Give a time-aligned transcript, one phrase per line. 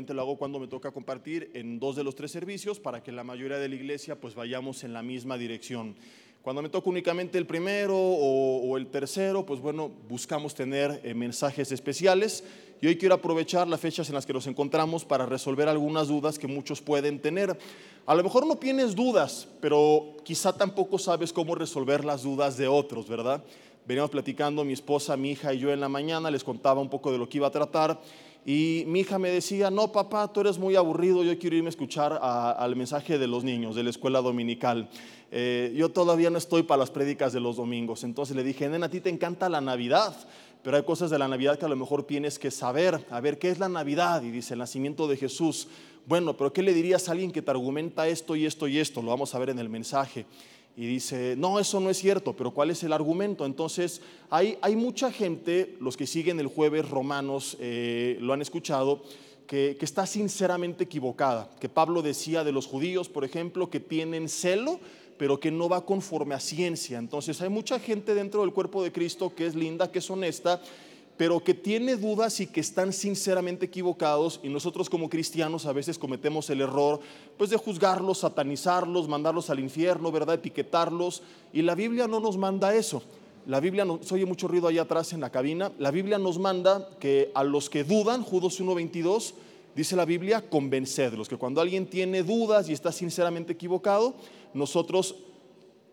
[0.00, 3.12] únicamente lo hago cuando me toca compartir en dos de los tres servicios para que
[3.12, 5.94] la mayoría de la iglesia pues vayamos en la misma dirección.
[6.40, 11.70] Cuando me toca únicamente el primero o, el tercero, pues bueno, buscamos tener eh, mensajes
[11.70, 12.42] especiales.
[12.80, 16.38] Y hoy quiero aprovechar las fechas en las que nos encontramos para resolver algunas dudas
[16.38, 17.58] que muchos pueden tener.
[18.06, 22.68] A lo mejor no tienes dudas, pero quizá tampoco sabes cómo resolver las dudas de
[22.68, 23.44] otros, ¿verdad?
[23.86, 27.12] Veníamos platicando mi esposa, mi hija y yo en la mañana, les contaba un poco
[27.12, 28.00] de lo que iba a tratar.
[28.46, 31.70] Y mi hija me decía, no papá, tú eres muy aburrido, yo quiero irme a
[31.70, 34.88] escuchar al mensaje de los niños de la escuela dominical.
[35.30, 38.02] Eh, yo todavía no estoy para las prédicas de los domingos.
[38.02, 40.16] Entonces le dije, nena, a ti te encanta la Navidad,
[40.62, 43.06] pero hay cosas de la Navidad que a lo mejor tienes que saber.
[43.10, 44.22] A ver, ¿qué es la Navidad?
[44.22, 45.68] Y dice, el nacimiento de Jesús.
[46.06, 49.02] Bueno, pero ¿qué le dirías a alguien que te argumenta esto y esto y esto?
[49.02, 50.24] Lo vamos a ver en el mensaje.
[50.80, 53.44] Y dice, no, eso no es cierto, pero ¿cuál es el argumento?
[53.44, 59.02] Entonces, hay, hay mucha gente, los que siguen el jueves romanos eh, lo han escuchado,
[59.46, 61.50] que, que, está sinceramente equivocada.
[61.60, 64.80] Que Pablo decía de los judíos, por ejemplo, que tienen celo,
[65.18, 66.98] pero que no va conforme a ciencia.
[66.98, 70.62] Entonces hay mucha gente dentro del cuerpo de Cristo que es linda, que es honesta,
[71.20, 75.98] pero que tiene dudas y que están sinceramente equivocados y nosotros como cristianos a veces
[75.98, 76.98] cometemos el error
[77.36, 80.36] pues de juzgarlos, satanizarlos, mandarlos al infierno, ¿verdad?
[80.36, 83.02] Etiquetarlos y la Biblia no nos manda eso.
[83.46, 86.88] La Biblia, se oye mucho ruido allá atrás en la cabina, la Biblia nos manda
[86.98, 89.34] que a los que dudan, Judos 1.22,
[89.76, 94.14] dice la Biblia, convencedlos, que cuando alguien tiene dudas y está sinceramente equivocado,
[94.54, 95.16] nosotros,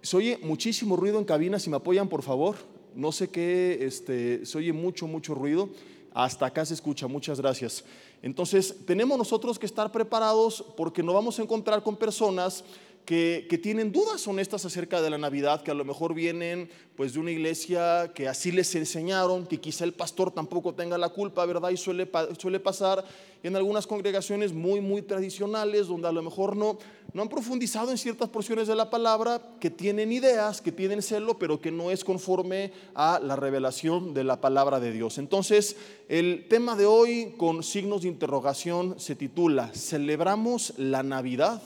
[0.02, 2.56] se oye muchísimo ruido en cabina, si me apoyan por favor,
[2.98, 5.70] no sé qué, este, se oye mucho, mucho ruido,
[6.14, 7.84] hasta acá se escucha, muchas gracias.
[8.24, 12.64] Entonces, tenemos nosotros que estar preparados porque nos vamos a encontrar con personas
[13.08, 17.20] que, tienen dudas honestas acerca de la Navidad, que a lo mejor vienen pues de
[17.20, 21.70] una iglesia que así les enseñaron, que quizá el pastor tampoco tenga la culpa, ¿verdad?
[21.70, 23.06] Y suele, suele pasar
[23.44, 26.80] en algunas congregaciones muy, muy tradicionales, donde a lo mejor no,
[27.14, 31.40] no han profundizado en ciertas porciones de la palabra, que tienen ideas, que tienen celo,
[31.40, 35.18] pero que no es conforme a la revelación de la palabra de Dios.
[35.18, 35.78] Entonces,
[36.10, 41.62] el tema de hoy con signos de interrogación se titula, ¿celebramos la Navidad?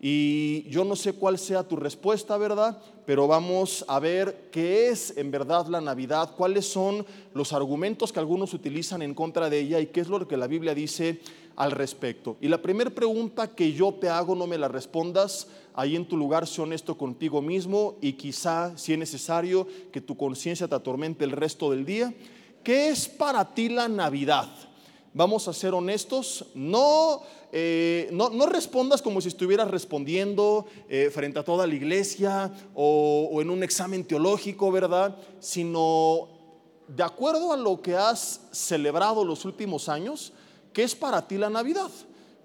[0.00, 2.78] Y yo no sé cuál sea tu respuesta, ¿verdad?
[3.06, 8.20] Pero vamos a ver qué es en verdad la Navidad, cuáles son los argumentos que
[8.20, 11.20] algunos utilizan en contra de ella y qué es lo que la Biblia dice
[11.56, 12.36] al respecto.
[12.40, 16.16] Y la primera pregunta que yo te hago, no me la respondas, ahí en tu
[16.16, 21.24] lugar, sé honesto contigo mismo y quizá, si es necesario, que tu conciencia te atormente
[21.24, 22.12] el resto del día.
[22.62, 24.48] ¿Qué es para ti la Navidad?
[25.16, 31.42] Vamos a ser honestos, no, eh, no, respondas como si estuvieras respondiendo eh, frente a
[31.42, 35.16] toda la iglesia o, o en un examen teológico, ¿verdad?
[35.40, 36.28] Sino
[36.88, 40.34] de acuerdo a lo que has celebrado los últimos años,
[40.74, 41.90] ¿qué es para ti la Navidad?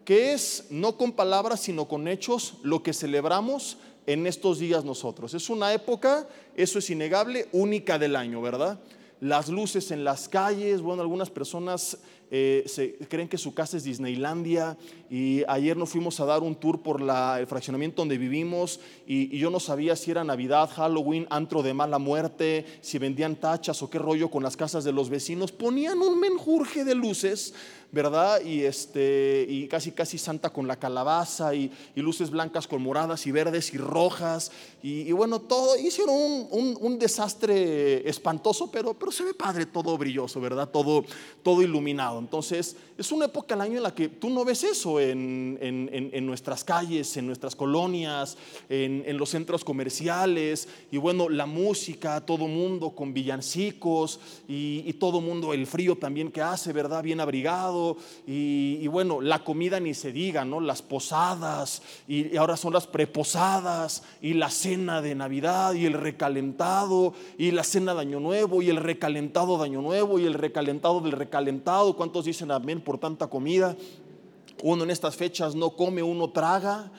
[0.05, 5.33] ¿Qué es, no con palabras, sino con hechos, lo que celebramos en estos días nosotros?
[5.33, 8.79] Es una época, eso es innegable, única del año, ¿verdad?
[9.21, 11.95] Las luces en las calles, bueno, algunas personas
[12.31, 14.77] eh, se, creen que su casa es Disneylandia
[15.11, 19.51] y ayer nos fuimos a dar un tour por el fraccionamiento donde vivimos y, yo
[19.51, 23.99] no sabía si era Navidad, Halloween, antro de mala muerte, si vendían tachas o qué
[23.99, 25.51] rollo con las casas de los vecinos.
[25.51, 27.53] Ponían un menjurje de luces
[27.91, 28.41] ¿verdad?
[28.43, 33.31] Y, este, y casi, casi santa con la calabaza y, luces blancas con moradas y
[33.31, 34.51] verdes y rojas.
[34.81, 40.41] Y, bueno, todo, hicieron un, un, desastre espantoso, pero, pero se ve padre, todo brilloso,
[40.41, 40.69] ¿verdad?
[40.69, 41.05] Todo,
[41.43, 42.17] todo iluminado.
[42.17, 45.89] Entonces, es una época del año en la que tú no ves eso en, en,
[45.91, 48.37] en nuestras calles, en nuestras colonias,
[48.69, 50.67] en, los centros comerciales.
[50.91, 56.31] Y bueno, la música, todo mundo con villancicos y, y todo mundo, el frío también
[56.31, 57.03] que hace, ¿verdad?
[57.03, 57.80] Bien abrigado
[58.27, 60.59] y, bueno, la comida ni se diga, ¿no?
[60.59, 67.13] Las posadas y, ahora son las preposadas y la cena de Navidad y el recalentado
[67.37, 71.01] y la cena de Año Nuevo y el recalentado de Año Nuevo y el recalentado
[71.01, 71.95] del recalentado.
[71.95, 73.75] ¿Cuántos dicen amén por tanta comida?
[74.63, 76.91] Uno en estas fechas no come, uno traga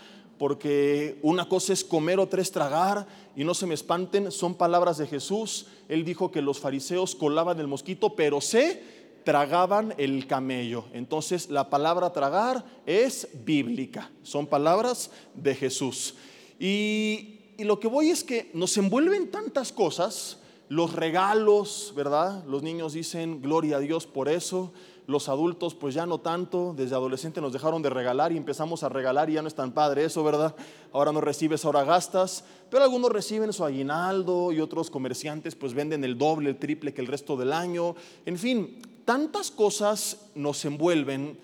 [0.43, 4.99] porque una cosa es comer, otra es tragar, y no se me espanten, son palabras
[4.99, 5.67] de Jesús.
[5.89, 8.83] Él dijo que los fariseos colaban el mosquito, pero sé
[9.25, 10.85] tragaban el camello.
[10.93, 16.15] Entonces la palabra tragar es bíblica, son palabras de Jesús.
[16.59, 20.39] Y, lo que voy es que nos envuelven tantas cosas,
[20.69, 22.45] los regalos, ¿verdad?
[22.45, 24.73] Los niños dicen gloria a Dios por eso,
[25.07, 28.89] los adultos pues ya no tanto, desde adolescente nos dejaron de regalar y empezamos a
[28.89, 30.57] regalar y ya no es tan padre eso, ¿verdad?
[30.93, 36.03] Ahora no recibes, ahora gastas, pero algunos reciben su aguinaldo y otros comerciantes pues venden
[36.05, 37.95] el doble, el triple que el resto del año,
[38.27, 41.39] en fin, tantas cosas nos envuelven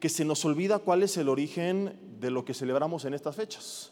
[0.00, 3.90] que se nos olvida cuál es el origen de lo que celebramos en estas fechas.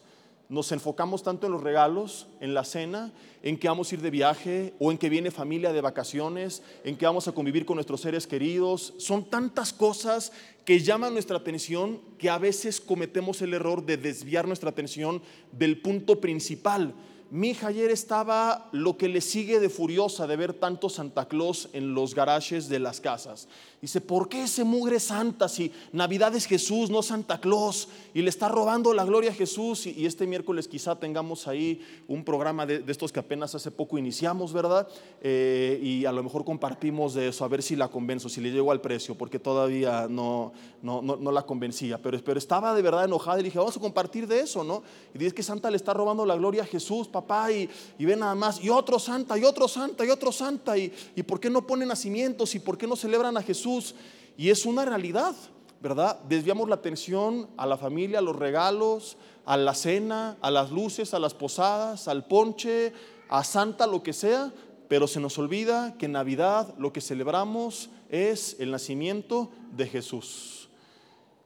[0.49, 3.11] Nos enfocamos tanto en los regalos, en la cena,
[3.41, 6.97] en que vamos a ir de viaje o en que viene familia de vacaciones, en
[6.97, 8.93] que vamos a convivir con nuestros seres queridos.
[8.97, 10.31] Son tantas cosas
[10.65, 15.21] que llaman nuestra atención que a veces cometemos el error de desviar nuestra atención
[15.51, 16.93] del punto principal
[17.33, 21.67] mi hija ayer estaba lo que le sigue de furiosa de ver tanto Santa Claus
[21.73, 23.47] en los garajes de las casas.
[23.81, 27.89] Dice, ¿por qué ese mugre santa si Navidad es Jesús, no Santa Claus?
[28.13, 29.87] Y le está robando la gloria a Jesús.
[29.87, 34.53] Y, este miércoles quizá tengamos ahí un programa de, estos que apenas hace poco iniciamos,
[34.53, 34.87] ¿verdad?
[35.19, 38.51] Eh, y a lo mejor compartimos de eso, a ver si la convenzo, si le
[38.51, 40.53] llego al precio, porque todavía no,
[40.83, 41.97] no, no, la convencía.
[41.97, 44.83] Pero, pero estaba de verdad enojada y dije, vamos a compartir de eso, ¿no?
[45.15, 48.15] Y dice que Santa le está robando la gloria a Jesús, papá papá, y, ve
[48.15, 51.49] nada más, y otro santa, y otro santa, y otro santa, y, y por qué
[51.49, 53.95] no ponen nacimientos, y por qué no celebran a Jesús.
[54.37, 55.35] Y es una realidad,
[55.81, 56.19] ¿verdad?
[56.27, 61.13] Desviamos la atención a la familia, a los regalos, a la cena, a las luces,
[61.13, 62.93] a las posadas, al ponche,
[63.29, 64.53] a Santa, lo que sea,
[64.87, 70.69] pero se nos olvida que en Navidad lo que celebramos es el nacimiento de Jesús.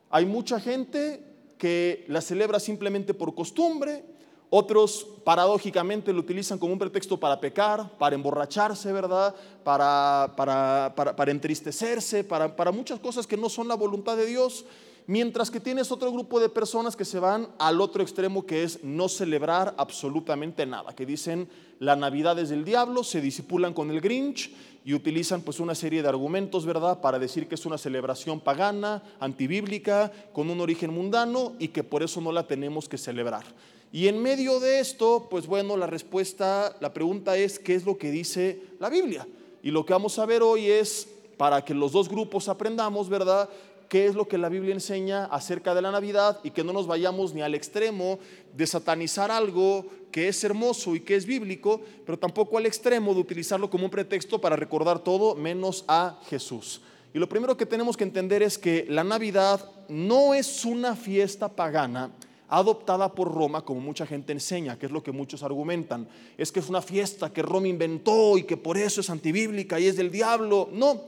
[0.09, 1.23] Hay mucha gente
[1.57, 4.03] que la celebra simplemente por costumbre,
[4.49, 9.35] otros paradójicamente lo utilizan como un pretexto para pecar, para emborracharse, ¿verdad?
[9.63, 14.65] Para, para, para, entristecerse, para, para muchas cosas que no son la voluntad de Dios.
[15.05, 18.83] Mientras que tienes otro grupo de personas que se van al otro extremo que es
[18.83, 21.49] no celebrar absolutamente nada, que dicen
[21.79, 24.51] la Navidad es del diablo, se disipulan con el Grinch
[24.83, 29.03] y utilizan pues una serie de argumentos, ¿verdad?, para decir que es una celebración pagana,
[29.19, 33.45] antibíblica, con un origen mundano y que por eso no la tenemos que celebrar.
[33.91, 37.97] Y en medio de esto, pues bueno, la respuesta, la pregunta es, ¿qué es lo
[37.97, 39.27] que dice la Biblia?
[39.63, 41.07] Y lo que vamos a ver hoy es,
[41.37, 43.49] para que los dos grupos aprendamos, ¿verdad?
[43.87, 46.87] qué es lo que la Biblia enseña acerca de la Navidad y que no nos
[46.87, 48.19] vayamos ni al extremo
[48.53, 53.21] de satanizar algo que es hermoso y que es bíblico, pero tampoco al extremo de
[53.21, 56.81] utilizarlo como un pretexto para recordar todo menos a Jesús.
[57.13, 61.49] Y lo primero que tenemos que entender es que la Navidad no es una fiesta
[61.49, 62.11] pagana,
[62.49, 66.07] adoptada por Roma, como mucha gente enseña, que es lo que muchos argumentan.
[66.37, 69.87] Es que es una fiesta que Roma inventó y que por eso es antibíblica y
[69.87, 70.69] es del diablo.
[70.71, 71.01] No,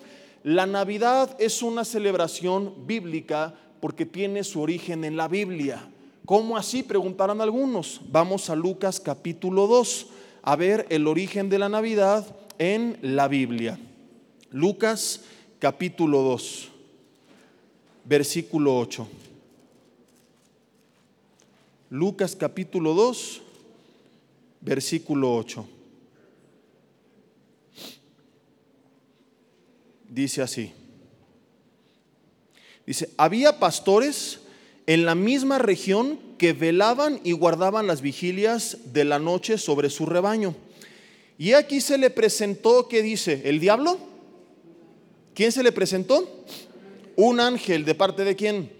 [0.43, 5.89] la Navidad es una celebración bíblica porque tiene su origen en la Biblia.
[6.25, 6.83] ¿Cómo así?
[6.83, 8.01] Preguntarán algunos.
[8.11, 10.07] Vamos a Lucas capítulo 2
[10.41, 13.79] a ver el origen de la Navidad en la Biblia.
[14.51, 15.21] Lucas
[15.59, 16.69] capítulo 2,
[18.05, 19.07] versículo 8.
[21.91, 23.41] Lucas capítulo 2,
[24.61, 25.67] versículo 8.
[30.07, 30.71] Dice así.
[32.85, 34.39] Dice, había pastores
[34.85, 40.05] en la misma región que velaban y guardaban las vigilias de la noche sobre su
[40.05, 40.55] rebaño.
[41.39, 43.41] Y aquí se le presentó, ¿qué dice?
[43.45, 43.97] ¿El diablo?
[45.33, 46.45] ¿Quién se le presentó?
[47.15, 48.71] Un ángel, ¿de parte de quién?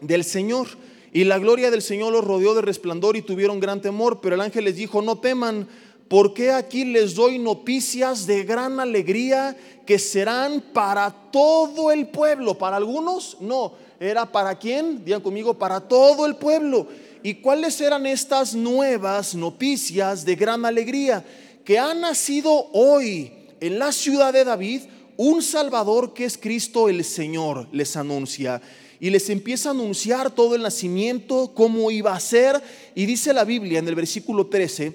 [0.00, 0.68] Del Señor
[1.14, 4.40] y la gloria del Señor los rodeó de resplandor y tuvieron gran temor, pero el
[4.40, 5.68] ángel les dijo, no teman,
[6.08, 9.56] porque aquí les doy noticias de gran alegría
[9.86, 12.58] que serán para todo el pueblo.
[12.58, 16.88] Para algunos, no, era para quién, digan conmigo, para todo el pueblo.
[17.22, 21.24] ¿Y cuáles eran estas nuevas noticias de gran alegría?
[21.64, 23.30] Que ha nacido hoy
[23.60, 24.82] en la ciudad de David
[25.16, 28.60] un Salvador que es Cristo el Señor, les anuncia
[29.04, 32.62] y les empieza a anunciar todo el nacimiento, cómo iba a ser.
[32.94, 34.94] Y dice la Biblia en el versículo 13,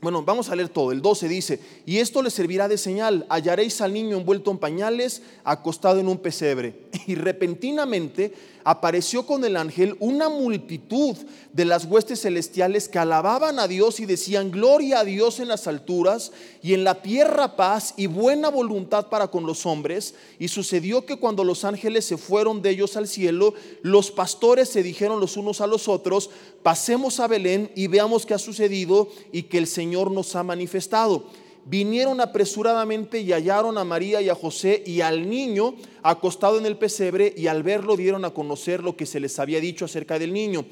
[0.00, 0.92] bueno, vamos a leer todo.
[0.92, 5.20] El 12 dice, y esto les servirá de señal, hallaréis al niño envuelto en pañales,
[5.44, 6.83] acostado en un pesebre.
[7.06, 8.32] Y repentinamente
[8.64, 11.16] apareció con el ángel una multitud
[11.52, 15.66] de las huestes celestiales que alababan a Dios y decían, gloria a Dios en las
[15.66, 16.32] alturas
[16.62, 20.14] y en la tierra paz y buena voluntad para con los hombres.
[20.38, 24.82] Y sucedió que cuando los ángeles se fueron de ellos al cielo, los pastores se
[24.82, 26.30] dijeron los unos a los otros,
[26.62, 31.24] pasemos a Belén y veamos qué ha sucedido y que el Señor nos ha manifestado
[31.66, 36.76] vinieron apresuradamente y hallaron a María y a José y al niño acostado en el
[36.76, 40.32] pesebre y al verlo dieron a conocer lo que se les había dicho acerca del
[40.32, 40.64] niño.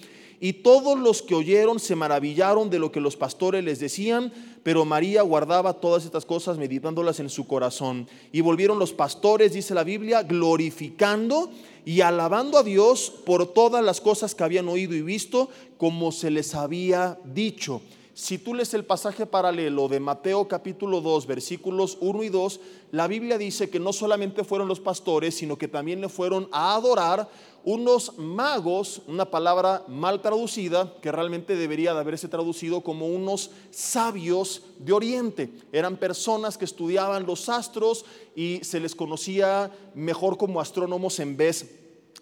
[0.45, 4.33] Y todos los que oyeron se maravillaron de lo que los pastores les decían,
[4.65, 8.09] pero María guardaba todas estas cosas meditándolas en su corazón.
[8.33, 11.49] Y volvieron los pastores, dice la Biblia, glorificando
[11.85, 16.33] y alabando a Dios por todas las cosas que habían oído y visto, como se
[16.33, 17.81] les había dicho.
[18.14, 23.09] Si tú lees el pasaje paralelo de Mateo capítulo 2, versículos 1 y 2, la
[23.09, 27.31] Biblia dice que no solamente fueron los pastores, sino que también le fueron a adorar
[27.64, 34.62] unos magos, una palabra mal traducida, que realmente debería de haberse traducido como unos sabios
[34.78, 35.50] de Oriente.
[35.73, 38.04] Eran personas que estudiaban los astros
[38.37, 41.78] y se les conocía mejor como astrónomos en vez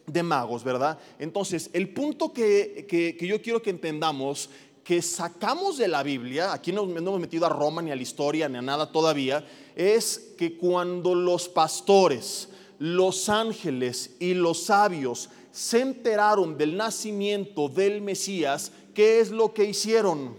[0.07, 0.99] de magos, ¿verdad?
[1.19, 4.51] Entonces, el punto que, que yo quiero que entendamos
[4.91, 8.49] que sacamos de la Biblia, aquí no, hemos metido a Roma ni a la historia
[8.49, 12.49] ni a nada todavía, es que cuando los pastores,
[12.81, 19.67] los ángeles y los sabios se enteraron del nacimiento del Mesías, ¿qué es lo que
[19.67, 20.35] hicieron?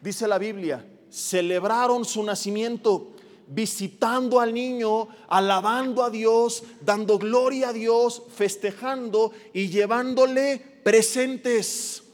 [0.00, 3.16] Dice la Biblia, celebraron su nacimiento
[3.48, 12.04] visitando al niño, alabando a Dios, dando gloria a Dios, festejando y llevándole presentes.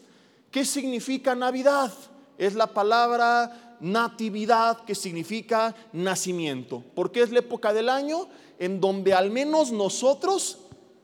[0.53, 1.93] ¿Qué significa Navidad?
[2.37, 8.29] Es la palabra natividad que significa nacimiento, porque es la época del año
[8.59, 10.59] en donde al menos nosotros,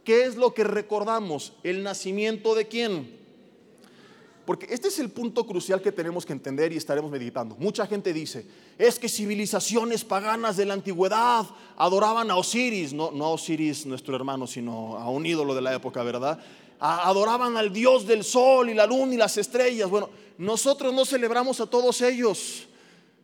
[0.05, 1.55] ¿qué es lo que recordamos?
[1.62, 3.19] El nacimiento de quién?
[4.45, 7.57] Porque este es el punto crucial que tenemos que entender y estaremos meditando.
[7.59, 13.25] Mucha gente dice, es que civilizaciones paganas de la antigüedad adoraban a Osiris, no, no
[13.25, 16.38] a Osiris nuestro hermano, sino a un ídolo de la época, ¿verdad?
[16.80, 19.90] Adoraban al Dios del sol y la luna y las estrellas.
[19.90, 22.64] Bueno, nosotros no celebramos a todos ellos.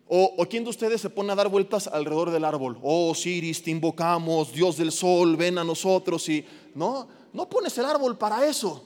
[0.07, 2.79] O, o, quién de ustedes se pone a dar vueltas alrededor del árbol.
[2.83, 6.29] Oh, Osiris, te invocamos, Dios del sol, ven a nosotros.
[6.29, 6.45] Y
[6.75, 8.85] no, no pones el árbol para eso.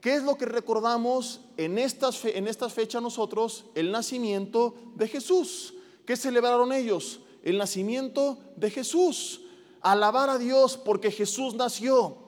[0.00, 3.66] ¿Qué es lo que recordamos en estas, en estas fechas nosotros?
[3.74, 5.74] El nacimiento de Jesús.
[6.04, 7.20] ¿Qué celebraron ellos?
[7.44, 9.42] El nacimiento de Jesús.
[9.80, 12.27] Alabar a Dios porque Jesús nació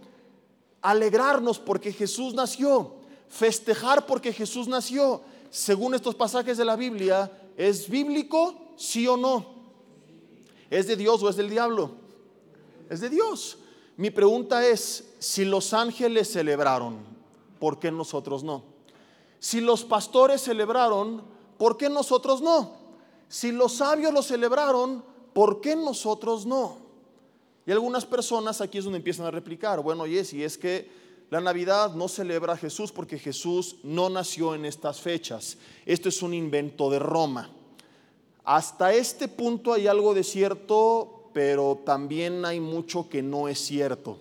[0.82, 2.94] alegrarnos porque Jesús nació,
[3.28, 8.54] festejar porque Jesús nació, según estos pasajes de la Biblia, ¿es bíblico?
[8.76, 9.46] ¿Sí o no?
[10.70, 11.92] ¿Es de Dios o es del diablo?
[12.88, 13.58] Es de Dios.
[13.96, 16.99] Mi pregunta es, si los ángeles celebraron,
[17.58, 18.64] ¿por qué nosotros no?
[19.38, 21.22] Si los pastores celebraron,
[21.58, 22.78] ¿por qué nosotros no?
[23.28, 26.78] Si los sabios lo celebraron, ¿por qué nosotros no?
[27.66, 30.88] Y algunas personas aquí es donde empiezan a replicar, bueno, y es, y es que
[31.30, 35.58] la Navidad no celebra a Jesús porque Jesús no nació en estas fechas.
[35.86, 37.50] Esto es un invento de Roma.
[38.44, 44.20] Hasta este punto hay algo de cierto, pero también hay mucho que no es cierto.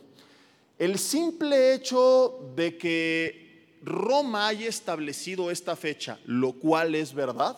[0.78, 7.58] El simple hecho de que Roma haya establecido esta fecha, lo cual es verdad,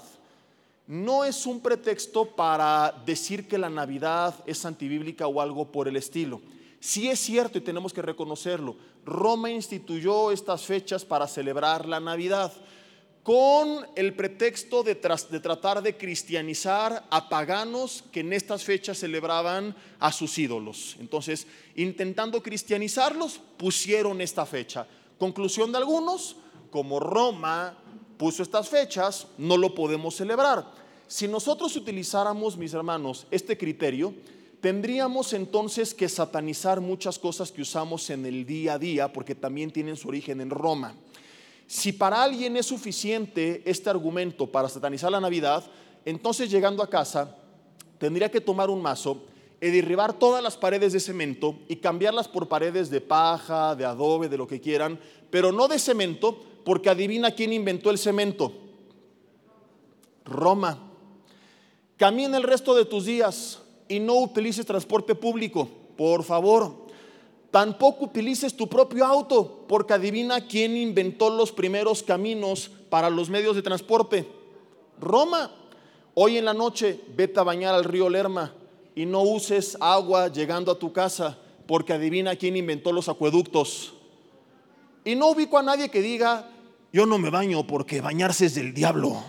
[0.91, 5.95] no es un pretexto para decir que la Navidad es antibíblica o algo por el
[5.95, 6.41] estilo.
[6.81, 8.75] Sí es cierto y tenemos que reconocerlo.
[9.05, 12.51] Roma instituyó estas fechas para celebrar la Navidad
[13.24, 19.74] con el pretexto de, de, tratar de cristianizar a paganos que en estas fechas celebraban
[19.98, 20.98] a sus ídolos.
[21.00, 24.86] Entonces, intentando cristianizarlos, pusieron esta fecha.
[25.17, 26.36] Conclusión de algunos,
[26.69, 27.77] como Roma
[28.17, 30.80] puso estas fechas, no lo podemos celebrar.
[31.12, 34.13] Si nosotros utilizáramos, mis hermanos, este criterio,
[34.62, 39.72] tendríamos entonces que satanizar muchas cosas que usamos en el día a día, porque también
[39.72, 40.96] tienen su origen en Roma.
[41.68, 45.65] Si para alguien es suficiente este argumento para satanizar la Navidad,
[46.06, 47.36] entonces llegando a casa
[47.98, 49.25] tendría que tomar un mazo
[49.60, 54.30] y derribar todas las paredes de cemento y cambiarlas por paredes de paja, de adobe,
[54.30, 54.98] de lo que quieran,
[55.30, 58.53] pero no de cemento, porque adivina quién inventó el cemento.
[60.24, 60.88] Roma.
[62.01, 66.88] Camina el resto de tus días y no utilices transporte público, por favor.
[67.51, 73.55] Tampoco utilices tu propio auto, porque adivina quién inventó los primeros caminos para los medios
[73.55, 74.27] de transporte.
[75.00, 75.51] Roma.
[76.15, 78.51] Hoy en la noche vete a bañar al río Lerma
[78.96, 83.93] y no uses agua llegando a tu casa, porque adivina quién inventó los acueductos.
[85.05, 86.50] Y no ubico a nadie que diga,
[86.91, 89.22] yo no me baño porque bañarse es del diablo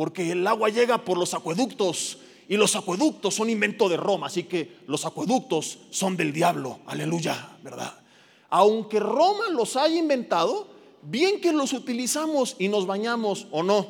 [0.00, 2.16] porque el agua llega por los acueductos
[2.48, 7.58] y los acueductos son invento de Roma, así que los acueductos son del diablo, aleluya,
[7.62, 8.00] ¿verdad?
[8.48, 10.68] Aunque Roma los haya inventado,
[11.02, 13.86] bien que los utilizamos y nos bañamos o no.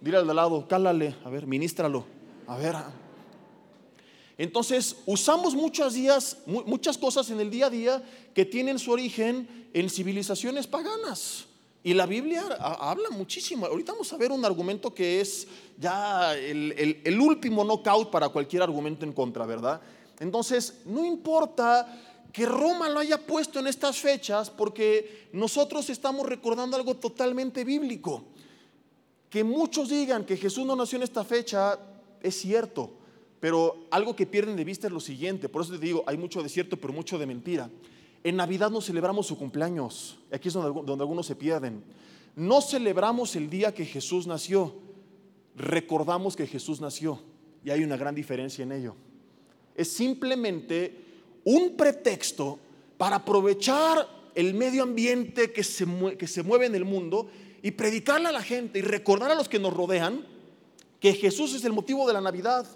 [0.00, 2.04] Dile al de lado, cálale, a ver, ministralo,
[2.48, 2.74] a ver.
[4.36, 8.02] Entonces, usamos muchos días, muchas cosas en el día a día
[8.34, 11.46] que tienen su origen en civilizaciones paganas.
[11.86, 13.66] Y la Biblia habla muchísimo.
[13.66, 15.46] Ahorita vamos a ver un argumento que es
[15.78, 19.82] ya el, el, último knockout para cualquier argumento en contra, ¿verdad?
[20.18, 21.86] Entonces, no importa
[22.32, 28.24] que Roma lo haya puesto en estas fechas porque nosotros estamos recordando algo totalmente bíblico.
[29.28, 31.76] que muchos digan que Jesús no nació en esta fecha,
[32.22, 32.92] es cierto,
[33.40, 36.40] pero algo que pierden de vista es lo siguiente, por eso te digo, hay mucho
[36.40, 37.68] de cierto, pero mucho de mentira.
[38.24, 41.84] En Navidad no celebramos su cumpleaños, aquí es donde, algunos se pierden.
[42.34, 44.74] No celebramos el día que Jesús nació,
[45.54, 47.20] recordamos que Jesús nació
[47.62, 48.96] y hay una gran diferencia en ello.
[49.74, 51.04] Es simplemente
[51.44, 52.58] un pretexto
[52.96, 57.28] para aprovechar el medio ambiente que se, que se mueve en el mundo
[57.60, 60.26] y predicarle a la gente y recordar a los que nos rodean
[60.98, 62.66] que Jesús es el motivo de la Navidad.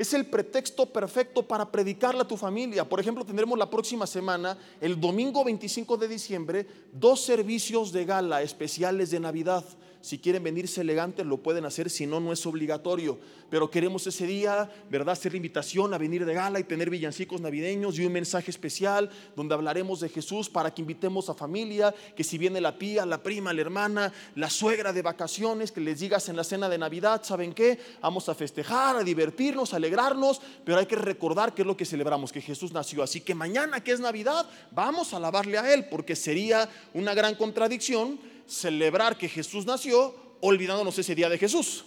[0.00, 2.88] Es el pretexto perfecto para predicarle a tu familia.
[2.88, 8.40] Por ejemplo, tendremos la próxima semana, el domingo 25 de diciembre, dos servicios de gala
[8.40, 9.62] especiales de Navidad.
[10.02, 13.18] Si quieren venirse elegantes, lo pueden hacer, si no, no es obligatorio.
[13.50, 17.40] Pero queremos ese día, ¿verdad?, hacer la invitación a venir de gala y tener villancicos
[17.40, 22.24] navideños y un mensaje especial donde hablaremos de Jesús para que invitemos a familia, que
[22.24, 26.28] si viene la tía, la prima, la hermana, la suegra de vacaciones, que les digas
[26.30, 27.78] en la cena de Navidad, ¿saben qué?
[28.00, 31.84] Vamos a festejar, a divertirnos, a alegrarnos, pero hay que recordar que es lo que
[31.84, 33.02] celebramos, que Jesús nació.
[33.02, 37.34] Así que mañana que es Navidad, vamos a alabarle a Él, porque sería una gran
[37.34, 38.18] contradicción
[38.50, 41.84] celebrar que Jesús nació olvidándonos ese día de Jesús.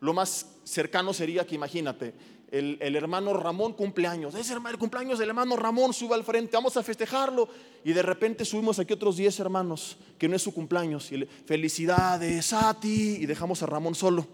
[0.00, 2.14] Lo más cercano sería que imagínate,
[2.50, 6.82] el, hermano Ramón cumpleaños, es el cumpleaños del hermano Ramón, sube al frente, vamos a
[6.82, 7.48] festejarlo.
[7.84, 12.52] Y de repente subimos aquí otros 10 hermanos, que no es su cumpleaños, y felicidades
[12.52, 14.26] a ti, y dejamos a Ramón solo,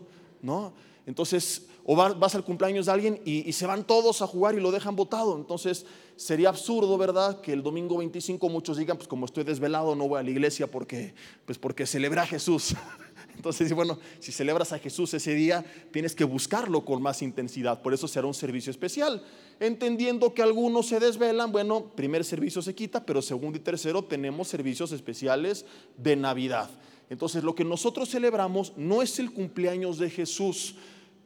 [0.43, 0.75] ¿no?
[1.07, 4.71] Entonces, o vas al cumpleaños de alguien y, se van todos a jugar y lo
[4.71, 5.37] dejan votado.
[5.37, 7.41] Entonces, sería absurdo, ¿verdad?
[7.41, 10.67] Que el domingo 25 muchos digan, pues como estoy desvelado, no voy a la iglesia
[10.67, 11.15] porque,
[11.47, 12.75] pues porque celebra a Jesús.
[13.37, 17.81] Entonces, bueno, si celebras a Jesús ese día, tienes que buscarlo con más intensidad.
[17.81, 19.23] Por eso será un servicio especial.
[19.59, 24.49] Entendiendo que algunos se desvelan, bueno, primer servicio se quita, pero segundo y tercero tenemos
[24.49, 25.65] servicios especiales
[25.97, 26.71] de Navidad.
[27.09, 30.77] Entonces, lo que nosotros celebramos no es el cumpleaños de Jesús,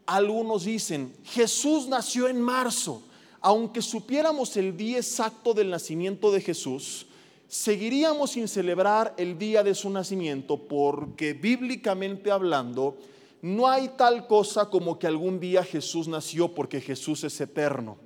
[0.07, 3.03] algunos dicen, Jesús nació en marzo.
[3.41, 7.07] Aunque supiéramos el día exacto del nacimiento de Jesús,
[7.47, 12.97] seguiríamos sin celebrar el día de su nacimiento porque bíblicamente hablando,
[13.43, 17.99] no hay tal cosa como que algún día Jesús nació porque Jesús es eterno.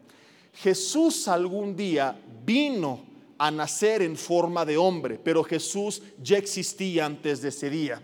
[0.52, 3.00] Jesús algún día vino
[3.38, 8.02] a nacer en forma de hombre, pero Jesús ya existía antes de ese día.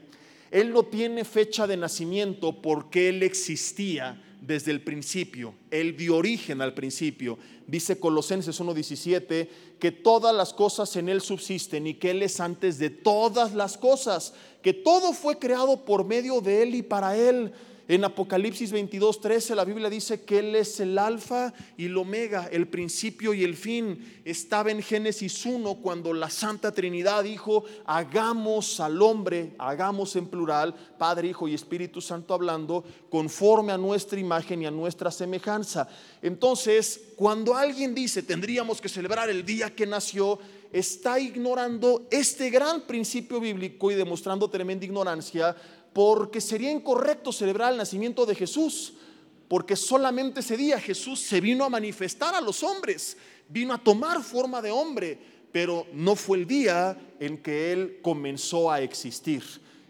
[0.54, 5.52] Él no tiene fecha de nacimiento porque Él existía desde el principio.
[5.72, 7.36] Él dio origen al principio.
[7.66, 9.48] Dice Colosenses 1.17
[9.80, 13.76] que todas las cosas en Él subsisten y que Él es antes de todas las
[13.76, 17.52] cosas, que todo fue creado por medio de Él y para Él.
[17.86, 22.48] En Apocalipsis 22, 13 la Biblia dice que Él es el alfa y el omega,
[22.50, 24.22] el principio y el fin.
[24.24, 30.74] Estaba en Génesis 1 cuando la Santa Trinidad dijo, hagamos al hombre, hagamos en plural,
[30.96, 35.86] Padre, Hijo y Espíritu Santo hablando, conforme a nuestra imagen y a nuestra semejanza.
[36.22, 40.38] Entonces, cuando alguien dice, tendríamos que celebrar el día que nació,
[40.72, 45.54] está ignorando este gran principio bíblico y demostrando tremenda ignorancia
[45.94, 48.94] porque sería incorrecto celebrar el nacimiento de Jesús,
[49.48, 53.16] porque solamente ese día Jesús se vino a manifestar a los hombres,
[53.48, 55.18] vino a tomar forma de hombre,
[55.52, 59.44] pero no fue el día en que Él comenzó a existir.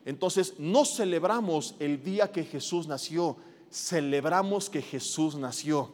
[0.04, 3.38] Entonces no celebramos el día que Jesús nació,
[3.72, 5.90] celebramos que Jesús nació.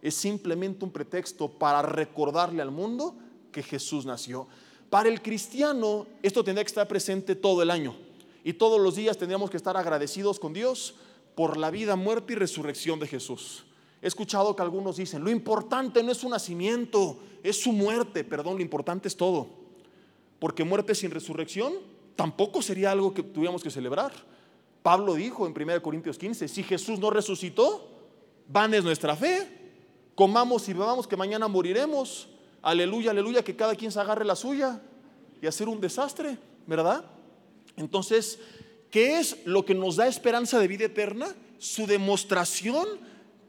[0.00, 3.14] Es simplemente un pretexto para recordarle al mundo
[3.52, 4.48] que Jesús nació.
[4.88, 8.09] Para el cristiano esto tendría que estar presente todo el año.
[8.44, 10.94] Y todos los días tendríamos que estar agradecidos con Dios
[11.34, 13.64] por la vida, muerte y resurrección de Jesús.
[14.02, 18.24] He escuchado que algunos dicen, lo importante no es su nacimiento, es su muerte.
[18.24, 19.48] Perdón, lo importante es todo.
[20.38, 21.74] Porque muerte sin resurrección
[22.16, 24.12] tampoco sería algo que tuviéramos que celebrar.
[24.82, 27.88] Pablo dijo en 1 Corintios 15, si Jesús no resucitó,
[28.48, 29.60] van es nuestra fe.
[30.14, 32.28] Comamos y bebamos que mañana moriremos.
[32.62, 34.80] Aleluya, aleluya, que cada quien se agarre la suya
[35.42, 37.04] y hacer un desastre, ¿verdad?
[37.80, 38.38] Entonces,
[38.90, 41.34] ¿qué es lo que nos da esperanza de vida eterna?
[41.58, 42.86] Su demostración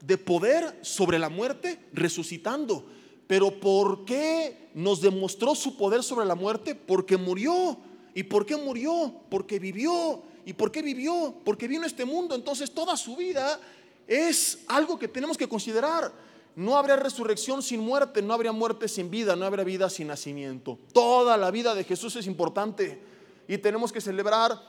[0.04, 2.84] de poder sobre la muerte resucitando.
[3.26, 6.74] Pero ¿por qué nos demostró su poder sobre la muerte?
[6.74, 7.76] Porque murió.
[8.14, 9.14] ¿Y por qué murió?
[9.30, 10.22] Porque vivió.
[10.44, 11.34] ¿Y por qué vivió?
[11.44, 12.34] Porque vino a este mundo.
[12.34, 13.60] Entonces toda su vida
[14.06, 16.12] es algo que tenemos que considerar.
[16.54, 20.78] No habría resurrección sin muerte, no habría muerte sin vida, no habría vida sin nacimiento.
[20.92, 23.11] Toda la vida de Jesús es importante
[23.48, 24.60] y tenemos que celebrar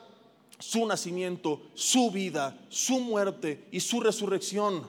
[0.59, 4.87] su nacimiento, su vida, su muerte y su resurrección.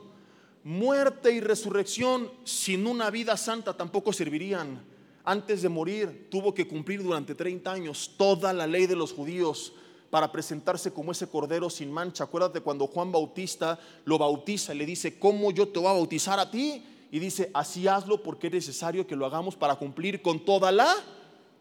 [0.63, 4.83] Muerte y resurrección sin una vida santa tampoco servirían.
[5.25, 9.73] Antes de morir tuvo que cumplir durante 30 años toda la ley de los judíos
[10.11, 12.25] para presentarse como ese cordero sin mancha.
[12.25, 16.39] Acuérdate cuando Juan Bautista lo bautiza y le dice, ¿cómo yo te voy a bautizar
[16.39, 16.85] a ti?
[17.11, 20.95] Y dice, así hazlo porque es necesario que lo hagamos para cumplir con toda la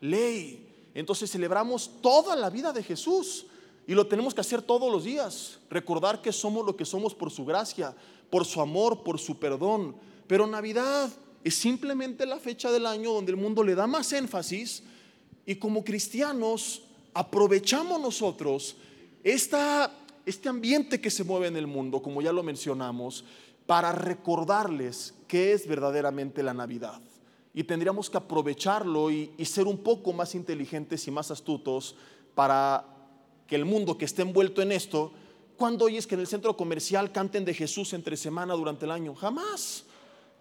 [0.01, 0.62] ley.
[0.93, 3.45] Entonces celebramos toda la vida de Jesús
[3.87, 5.59] y lo tenemos que hacer todos los días.
[5.69, 7.95] Recordar que somos lo que somos por su gracia,
[8.29, 9.95] por su amor, por su perdón.
[10.27, 11.09] Pero Navidad
[11.43, 14.83] es simplemente la fecha del año donde el mundo le da más énfasis
[15.45, 18.77] y como cristianos aprovechamos nosotros
[19.23, 19.91] esta,
[20.25, 23.25] este ambiente que se mueve en el mundo, como ya lo mencionamos,
[23.65, 27.01] para recordarles qué es verdaderamente la Navidad
[27.53, 31.95] y tendríamos que aprovecharlo y, ser un poco más inteligentes y más astutos
[32.33, 32.85] para
[33.45, 35.11] que el mundo que esté envuelto en esto,
[35.55, 39.13] cuando oyes que en el centro comercial canten de Jesús entre semana durante el año?
[39.13, 39.85] Jamás.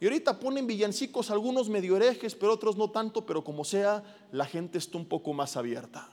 [0.01, 4.47] Y ahorita ponen villancicos, algunos medio herejes, pero otros no tanto, pero como sea, la
[4.47, 6.13] gente está un poco más abierta.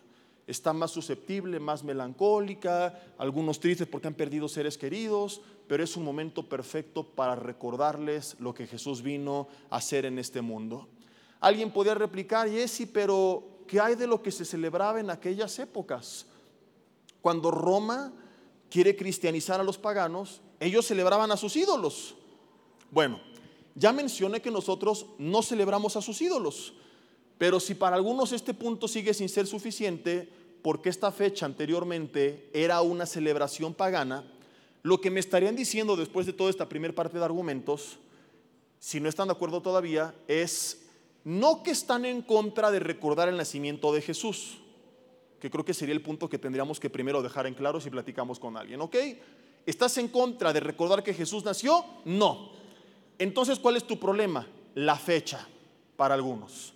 [0.50, 6.04] Está más susceptible, más melancólica, algunos tristes porque han perdido seres queridos, pero es un
[6.04, 10.88] momento perfecto para recordarles lo que Jesús vino a hacer en este mundo.
[11.40, 16.26] Alguien podría replicar, Jesse, pero ¿qué hay de lo que se celebraba en aquellas épocas?
[17.22, 18.12] Cuando Roma
[18.72, 22.16] quiere cristianizar a los paganos, ellos celebraban a sus ídolos.
[22.90, 23.22] Bueno,
[23.76, 26.74] ya mencioné que nosotros no celebramos a sus ídolos,
[27.38, 32.82] pero si para algunos este punto sigue sin ser suficiente, porque esta fecha anteriormente era
[32.82, 34.24] una celebración pagana,
[34.84, 37.98] lo que me estarían diciendo después de toda esta primera parte de argumentos,
[38.80, 40.86] si no están de acuerdo todavía, es
[41.24, 44.60] no que están en contra de recordar el nacimiento de Jesús,
[45.40, 48.40] que creo que sería el punto que tendríamos que primero dejar en claro si platicamos
[48.40, 48.96] con alguien, ¿ok?
[49.66, 51.86] ¿Estás en contra de recordar que Jesús nació?
[52.06, 52.52] No.
[53.18, 54.48] Entonces, ¿cuál es tu problema?
[54.76, 55.48] La fecha,
[55.98, 56.74] para algunos.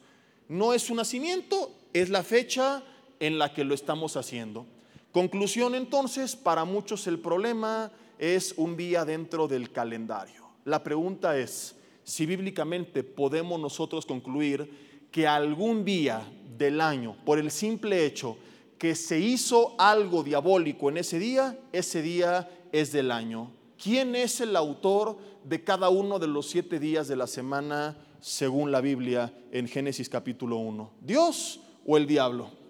[0.50, 2.84] No es su nacimiento, es la fecha
[3.20, 4.66] en la que lo estamos haciendo.
[5.12, 10.48] Conclusión entonces, para muchos el problema es un día dentro del calendario.
[10.66, 16.26] La pregunta es si bíblicamente podemos nosotros concluir que algún día
[16.58, 18.38] del año, por el simple hecho
[18.78, 23.52] que se hizo algo diabólico en ese día, ese día es del año.
[23.82, 28.72] ¿Quién es el autor de cada uno de los siete días de la semana según
[28.72, 30.92] la Biblia en Génesis capítulo 1?
[31.02, 32.63] ¿Dios o el diablo?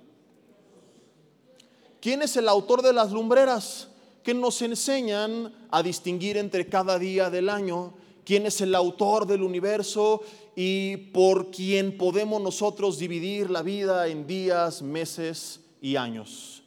[2.03, 3.87] ¿Quién es el autor de las lumbreras
[4.23, 7.93] que nos enseñan a distinguir entre cada día del año?
[8.25, 10.21] ¿Quién es el autor del universo
[10.53, 16.61] y por quien podemos nosotros dividir la vida en días, meses y años?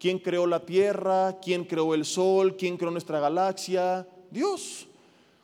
[0.00, 1.38] ¿Quién creó la tierra?
[1.40, 2.56] ¿Quién creó el sol?
[2.56, 4.08] ¿Quién creó nuestra galaxia?
[4.32, 4.88] Dios.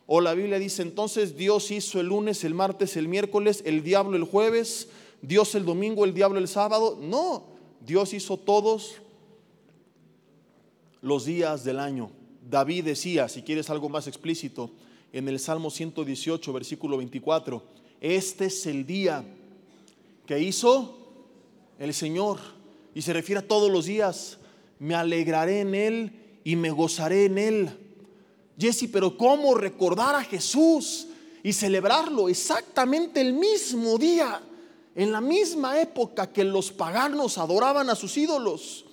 [0.09, 4.17] O la Biblia dice entonces Dios hizo el lunes, el martes, el miércoles, el diablo
[4.17, 4.89] el jueves,
[5.23, 6.99] Dios el domingo, el diablo el sábado.
[7.01, 7.45] No,
[7.81, 8.97] Dios hizo todos
[11.03, 12.11] los días del año.
[12.49, 14.71] David decía, si quieres algo más explícito,
[15.13, 17.63] en el Salmo 118, versículo 24,
[18.01, 19.25] este es el día
[20.27, 20.97] que hizo
[21.79, 22.39] el Señor.
[22.95, 24.39] Y se refiere a todos los días.
[24.79, 26.13] Me alegraré en Él
[26.45, 27.71] y me gozaré en Él.
[28.59, 31.07] Jesse, pero ¿cómo recordar a Jesús
[31.43, 34.43] y celebrarlo exactamente el mismo día,
[34.95, 38.85] en la misma época que los paganos adoraban a sus ídolos?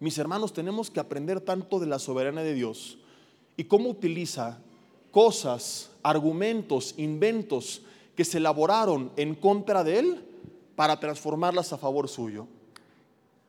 [0.00, 2.98] Mis hermanos, tenemos que aprender tanto de la soberanía de Dios
[3.56, 4.58] y cómo utiliza
[5.10, 7.82] cosas, argumentos, inventos
[8.16, 10.24] que se elaboraron en contra de Él
[10.74, 12.46] para transformarlas a favor suyo.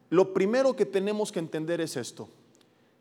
[0.09, 2.27] Lo primero que tenemos que entender es esto.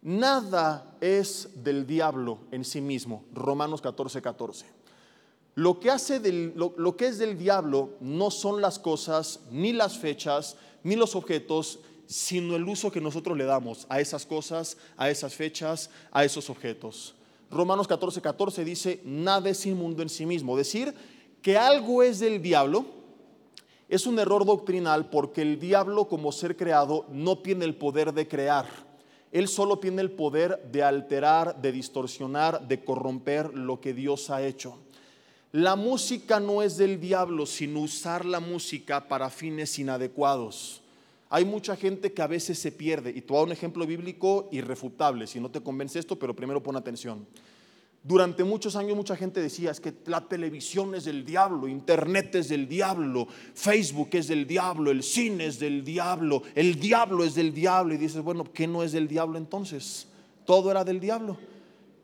[0.01, 3.25] Nada es del diablo en sí mismo.
[3.35, 4.67] Romanos 14, 14.
[5.57, 6.21] Lo que, hace
[6.55, 11.17] lo, lo que es del diablo no son las cosas, ni las fechas, ni los
[11.17, 16.25] objetos, sino el uso que nosotros le damos a esas cosas, a esas fechas, a
[16.25, 17.15] esos objetos.
[17.49, 20.57] Romanos 14, 14 dice, nada es inmundo en sí mismo.
[20.57, 20.93] Decir
[21.41, 22.85] que algo es del diablo
[23.89, 28.27] es un error doctrinal porque el diablo como ser creado no tiene el poder de
[28.27, 28.67] crear.
[29.31, 34.45] Él solo tiene el poder de alterar, de distorsionar, de corromper lo que Dios ha
[34.45, 34.77] hecho.
[35.53, 40.83] La música no es del diablo, sino usar la música para fines inadecuados.
[41.33, 45.29] Hay mucha gente que a veces se pierde, y voy a un ejemplo bíblico irrefutable,
[45.29, 47.25] si no te convence esto, pero primero pon atención.
[48.03, 52.49] Durante muchos años mucha gente decía, es que la televisión es del diablo, internet es
[52.49, 57.53] del diablo, Facebook es del diablo, el cine es del diablo, el diablo es del
[57.53, 57.95] diablo.
[57.95, 60.09] Y dices, bueno, ¿qué no es del diablo entonces?
[60.47, 61.37] Todo era del diablo.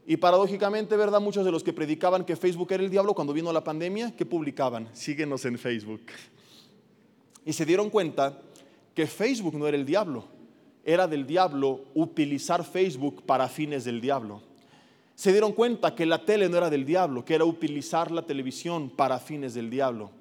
[0.06, 1.20] Y paradójicamente, ¿verdad?
[1.20, 4.26] Muchos de los que predicaban que Facebook era el diablo cuando vino la pandemia, ¿qué
[4.26, 4.88] publicaban?
[4.92, 6.02] Síguenos en Facebook.
[7.44, 8.42] Y se dieron cuenta
[8.96, 10.24] que Facebook no era el diablo,
[10.82, 14.40] era del diablo utilizar Facebook para fines del diablo.
[15.14, 18.88] Se dieron cuenta que la tele no era del diablo, que era utilizar la televisión
[18.88, 20.12] para fines del diablo.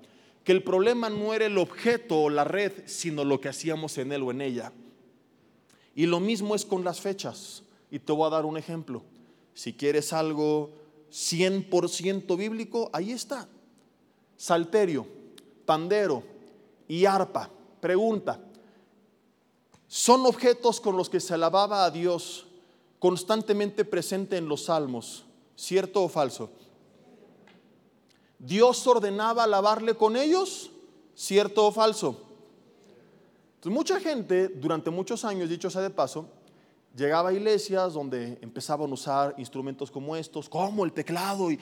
[0.44, 4.12] Que el problema no era el objeto o la red, sino lo que hacíamos en
[4.12, 4.74] él o en ella.
[5.96, 7.64] Y lo mismo es con las fechas.
[7.90, 9.04] Y te voy a dar un ejemplo.
[9.54, 10.74] Si quieres algo
[11.12, 13.48] 100% bíblico, ahí está.
[14.36, 15.08] Salterio,
[15.66, 16.24] pandero
[16.90, 17.50] y arpa.
[17.80, 18.42] Pregunta,
[19.96, 22.48] ¿son objetos con los que se alababa a Dios
[23.00, 25.24] constantemente presente en los salmos?
[25.56, 26.50] ¿Cierto o falso?
[28.38, 30.70] ¿Dios ordenaba alabarle con ellos?
[31.16, 32.22] ¿Cierto o falso?
[33.64, 36.28] Mucha gente, durante muchos años, dicho sea de paso,
[36.96, 41.60] llegaba a iglesias donde empezaban a usar instrumentos como estos, como el teclado y,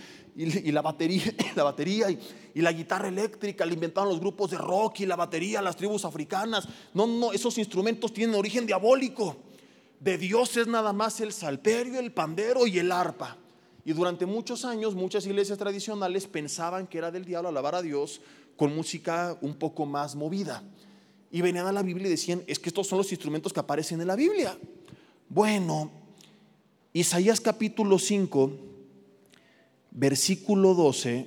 [0.71, 1.23] la batería,
[1.55, 5.61] la batería y, la guitarra eléctrica, le inventaron los grupos de rock y la batería,
[5.61, 6.67] las tribus africanas.
[6.93, 9.37] No, no, esos instrumentos tienen origen diabólico.
[9.99, 13.37] De Dios es nada más el salterio, el pandero y el arpa.
[13.85, 18.21] Y durante muchos años muchas iglesias tradicionales pensaban que era del diablo alabar a Dios
[18.55, 20.63] con música un poco más movida.
[21.31, 23.99] Y venían a la Biblia y decían, es que estos son los instrumentos que aparecen
[23.99, 24.55] en la Biblia.
[25.33, 25.89] Bueno,
[26.93, 28.51] Isaías capítulo 5,
[29.89, 31.25] versículo 12,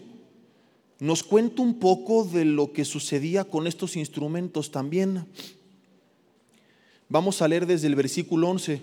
[1.01, 5.27] nos cuenta un poco de lo que sucedía con estos instrumentos también.
[7.09, 8.81] Vamos a leer desde el versículo 11.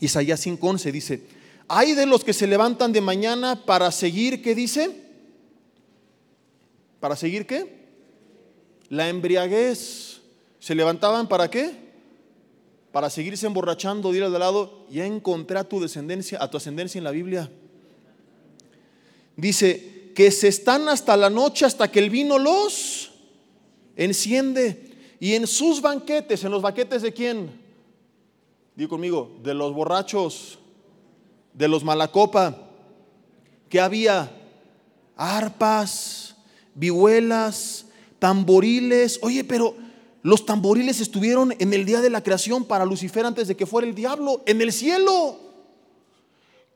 [0.00, 1.22] Isaías 5:11 dice,
[1.68, 4.90] hay de los que se levantan de mañana para seguir, ¿qué dice?
[7.00, 7.86] ¿Para seguir qué?
[8.90, 10.20] La embriaguez.
[10.60, 11.87] ¿Se levantaban para qué?
[12.92, 17.04] Para seguirse emborrachando, ir al lado, ya encontré a tu descendencia, a tu ascendencia en
[17.04, 17.50] la Biblia.
[19.36, 23.12] Dice que se están hasta la noche hasta que el vino los
[23.96, 24.88] enciende.
[25.20, 27.50] Y en sus banquetes, en los banquetes de quién?
[28.74, 30.58] Digo conmigo, de los borrachos,
[31.52, 32.56] de los malacopa,
[33.68, 34.30] que había
[35.16, 36.36] arpas,
[36.74, 37.86] vihuelas,
[38.18, 39.18] tamboriles.
[39.22, 39.76] Oye, pero
[40.22, 43.86] los tamboriles estuvieron en el día de la creación para Lucifer antes de que fuera
[43.86, 45.38] el diablo, en el cielo.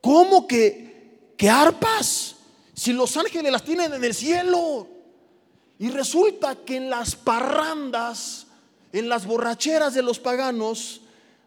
[0.00, 2.36] ¿Cómo que, que arpas?
[2.74, 4.86] Si los ángeles las tienen en el cielo.
[5.78, 8.46] Y resulta que en las parrandas,
[8.92, 11.00] en las borracheras de los paganos,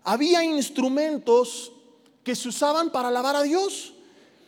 [0.04, 1.72] había instrumentos
[2.24, 3.94] que se usaban para alabar a Dios.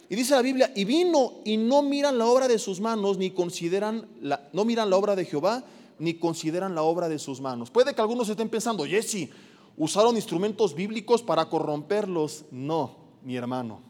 [0.10, 3.32] Y dice la Biblia, y vino y no miran la obra de sus manos, ni
[3.32, 5.64] consideran, la, no miran la obra de Jehová,
[6.00, 7.72] ni consideran la obra de sus manos.
[7.72, 9.30] Puede que algunos estén pensando, Jesse,
[9.76, 12.46] usaron instrumentos bíblicos para corromperlos.
[12.52, 13.82] No, mi hermano.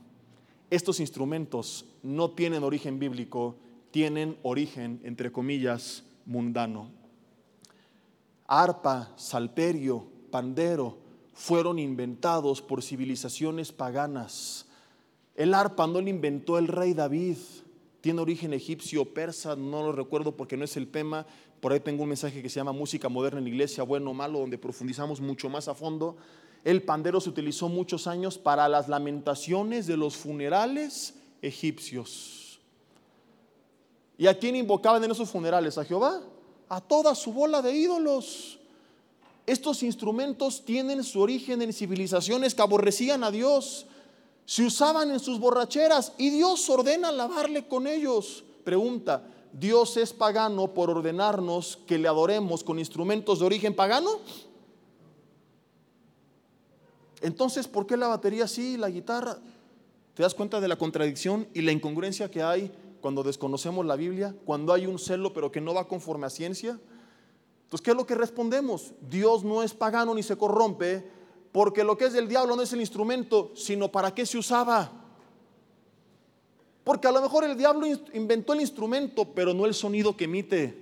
[0.70, 3.56] Estos instrumentos no tienen origen bíblico,
[3.92, 6.92] tienen origen, entre comillas, mundano.
[8.48, 10.98] Arpa, salterio, pandero
[11.34, 14.66] fueron inventados por civilizaciones paganas.
[15.36, 17.38] El arpa no lo inventó el rey David,
[18.02, 21.28] tiene origen egipcio, persa, no lo recuerdo porque no es el tema,
[21.60, 24.14] por ahí tengo un mensaje que se llama Música Moderna en la Iglesia, bueno o
[24.14, 26.16] malo, donde profundizamos mucho más a fondo.
[26.64, 32.60] El pandero se utilizó muchos años para las lamentaciones de los funerales egipcios.
[34.18, 35.78] ¿Y a quién invocaban en esos funerales?
[35.78, 36.22] ¿A Jehová?
[36.70, 38.60] A toda su bola de ídolos.
[39.46, 43.86] Estos instrumentos tienen su origen en civilizaciones que aborrecían a Dios.
[44.46, 48.44] Se usaban en sus borracheras y Dios ordena lavarle con ellos.
[48.64, 49.24] Pregunta,
[49.60, 54.12] Dios es pagano por ordenarnos que le adoremos con instrumentos de origen pagano?
[57.22, 59.40] Entonces, ¿por qué la batería sí, la guitarra?
[60.14, 64.36] ¿Te das cuenta de la contradicción y la incongruencia que hay cuando desconocemos la Biblia?
[64.46, 66.80] Cuando hay un celo pero que no va conforme a ciencia.
[67.64, 68.94] Entonces, ¿qué es lo que respondemos?
[69.10, 71.10] Dios no es pagano ni se corrompe
[71.52, 75.07] porque lo que es del diablo no es el instrumento, sino para qué se usaba.
[76.88, 80.74] Porque a lo mejor el diablo inventó el instrumento, pero no el sonido que emite.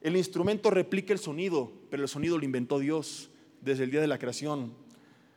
[0.00, 4.08] El instrumento replica el sonido, pero el sonido lo inventó Dios desde el día de
[4.08, 4.74] la creación.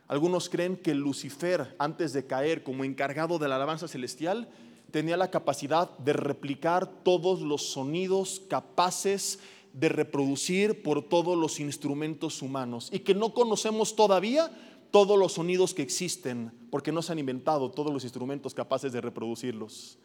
[0.07, 4.49] Algunos creen que Lucifer, antes de caer como encargado de la alabanza celestial,
[4.89, 9.37] tenía la capacidad de replicar todos los sonidos capaces
[9.73, 14.49] de reproducir por todos los instrumentos humanos y que no conocemos todavía
[14.91, 19.01] todos los sonidos que existen, porque no se han inventado todos los instrumentos capaces de
[19.01, 19.97] reproducirlos.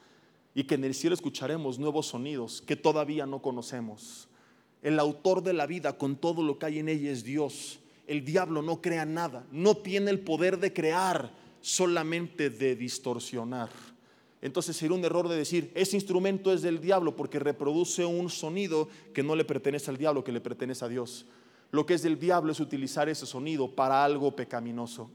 [0.54, 4.28] Y que en el cielo escucharemos nuevos sonidos que todavía no conocemos.
[4.82, 7.78] El autor de la vida con todo lo que hay en ella es Dios.
[8.06, 13.70] El diablo no crea nada, no tiene el poder de crear, solamente de distorsionar.
[14.42, 18.88] Entonces sería un error de decir, ese instrumento es del diablo porque reproduce un sonido
[19.14, 21.26] que no le pertenece al diablo, que le pertenece a Dios.
[21.72, 25.10] Lo que es del diablo es utilizar ese sonido para algo pecaminoso.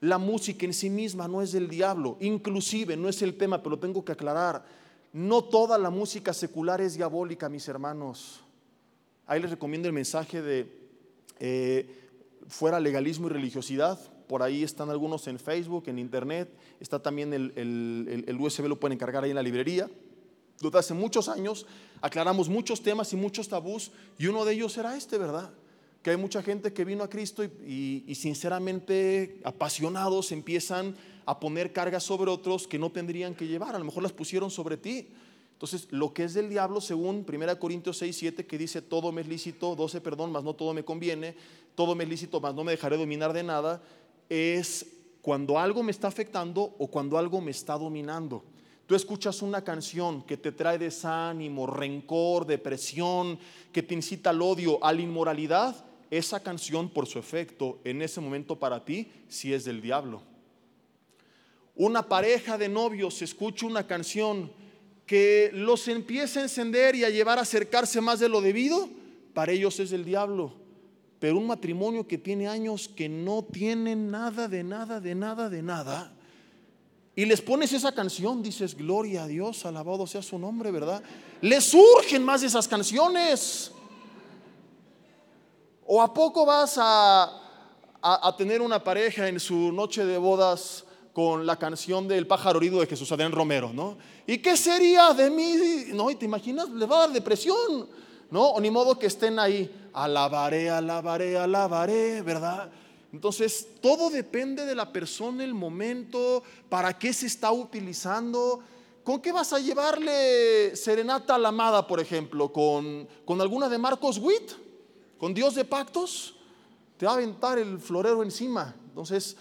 [0.00, 3.78] La música en sí misma no es del diablo, inclusive no es el tema, pero
[3.78, 4.64] tengo que aclarar.
[5.12, 8.40] No toda la música secular es diabólica, mis hermanos.
[9.28, 10.76] Ahí les recomiendo el mensaje de
[11.38, 12.08] eh,
[12.48, 13.96] fuera legalismo y religiosidad.
[14.26, 16.52] Por ahí están algunos en Facebook, en Internet.
[16.80, 17.52] Está también el,
[18.26, 19.88] el USB, lo pueden encargar ahí en la librería.
[20.60, 21.64] Desde hace muchos años
[22.00, 25.52] aclaramos muchos temas y muchos tabús y uno de ellos era este, ¿verdad?
[26.02, 32.02] Que hay mucha gente que vino a Cristo y, sinceramente apasionados empiezan a poner cargas
[32.02, 35.08] sobre otros que no tendrían que llevar, a lo mejor las pusieron sobre ti.
[35.52, 39.20] Entonces, lo que es del diablo, según 1 Corintios 6, 7, que dice, todo me
[39.20, 41.36] es lícito, 12, perdón, más no todo me conviene,
[41.76, 43.80] todo me es lícito, más no me dejaré dominar de nada,
[44.28, 44.84] es
[45.22, 48.42] cuando algo me está afectando o cuando algo me está dominando.
[48.86, 53.38] Tú escuchas una canción que te trae desánimo, rencor, depresión,
[53.70, 55.76] que te incita al odio, a la inmoralidad,
[56.12, 60.22] esa canción por su efecto en ese momento para ti si es del diablo.
[61.74, 64.52] Una pareja de novios escucha una canción
[65.06, 68.90] que los empieza a encender y a llevar a acercarse más de lo debido,
[69.32, 70.52] para ellos es del diablo.
[71.18, 75.62] Pero un matrimonio que tiene años que no tiene nada de nada de nada de
[75.62, 76.12] nada,
[77.16, 81.02] y les pones esa canción, dices, gloria a Dios, alabado sea su nombre, ¿verdad?
[81.40, 83.72] Les surgen más esas canciones.
[85.94, 87.30] ¿O a poco vas a,
[88.00, 92.80] a, tener una pareja en su noche de bodas con la canción del pájaro herido
[92.80, 93.98] de Jesús Adrián Romero, ¿no?
[94.26, 95.54] ¿Y qué sería de mí?
[95.88, 96.10] ¿No?
[96.10, 96.70] ¿Y te imaginas?
[96.70, 97.90] Le va a dar depresión,
[98.30, 98.42] ¿no?
[98.42, 102.70] O ni modo que estén ahí, alabaré, alabaré, alabaré, ¿verdad?
[103.12, 108.60] Entonces, todo depende de la persona, el momento, para qué se está utilizando.
[109.04, 112.50] ¿Con qué vas a llevarle serenata a la amada, por ejemplo?
[112.50, 114.71] ¿Con, con alguna de Marcos Witt?
[115.22, 116.34] ¿Con Dios de pactos?
[116.96, 118.74] Te va a aventar el florero encima.
[118.88, 119.36] Entonces,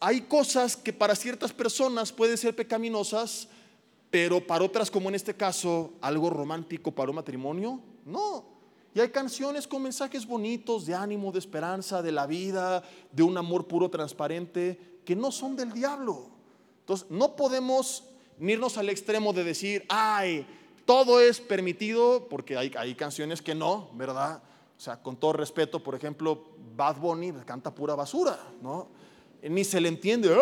[0.00, 3.48] hay cosas que para ciertas personas pueden ser pecaminosas,
[4.08, 8.46] pero para otras, como en este caso, algo romántico para un matrimonio, no.
[8.94, 13.36] Y hay canciones con mensajes bonitos de ánimo, de esperanza, de la vida, de un
[13.36, 16.30] amor puro, transparente, que no son del diablo.
[16.80, 18.04] Entonces, no podemos
[18.40, 20.46] irnos al extremo de decir, ay,
[20.86, 24.42] todo es permitido, porque hay, hay canciones que no, ¿verdad?
[24.76, 26.44] O sea, con todo respeto, por ejemplo,
[26.76, 28.88] Bad Bunny canta pura basura, ¿no?
[29.42, 30.34] Ni se le entiende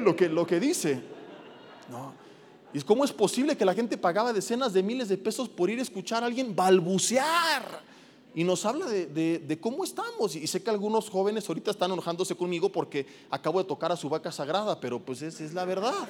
[0.00, 1.02] lo que, lo que dice,
[1.90, 2.12] ¿no?
[2.72, 5.78] ¿Y cómo es posible que la gente pagaba decenas de miles de pesos por ir
[5.78, 7.88] a escuchar a alguien balbucear?
[8.34, 10.36] Y nos habla de, cómo estamos.
[10.36, 14.08] Y sé que algunos jóvenes ahorita están enojándose conmigo porque acabo de tocar a su
[14.08, 16.08] vaca sagrada, pero pues esa es la verdad.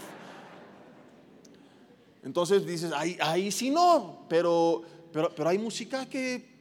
[2.25, 6.58] Entonces dices, ahí, ahí sí no, pero, pero, pero hay música que,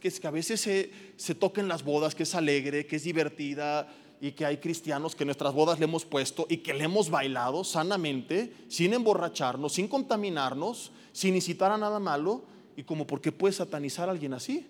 [0.00, 3.88] que, a veces se, se toca en las bodas, que es alegre, que es divertida,
[4.20, 7.64] y que hay cristianos que nuestras bodas le hemos puesto y que le hemos bailado
[7.64, 12.42] sanamente, sin emborracharnos, sin contaminarnos, sin incitar a nada malo.
[12.76, 14.68] Y como, ¿por qué puedes satanizar a alguien así?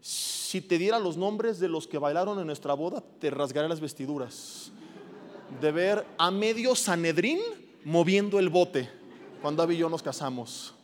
[0.00, 3.80] Si te diera los nombres de los que bailaron en nuestra boda, te rasgaré las
[3.80, 4.72] vestiduras.
[5.60, 7.40] De ver a medio Sanedrín
[7.84, 8.88] moviendo el bote
[9.42, 10.74] cuando Abby y yo nos casamos.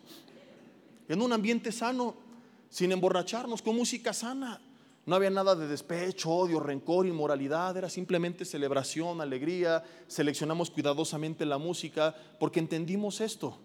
[1.09, 2.15] En un ambiente sano,
[2.75, 4.61] sin emborracharnos, con música sana.
[5.07, 9.85] No había nada de despecho, odio, rencor, inmoralidad, era simplemente celebración, alegría.
[10.09, 13.57] Seleccionamos cuidadosamente la música porque entendimos esto.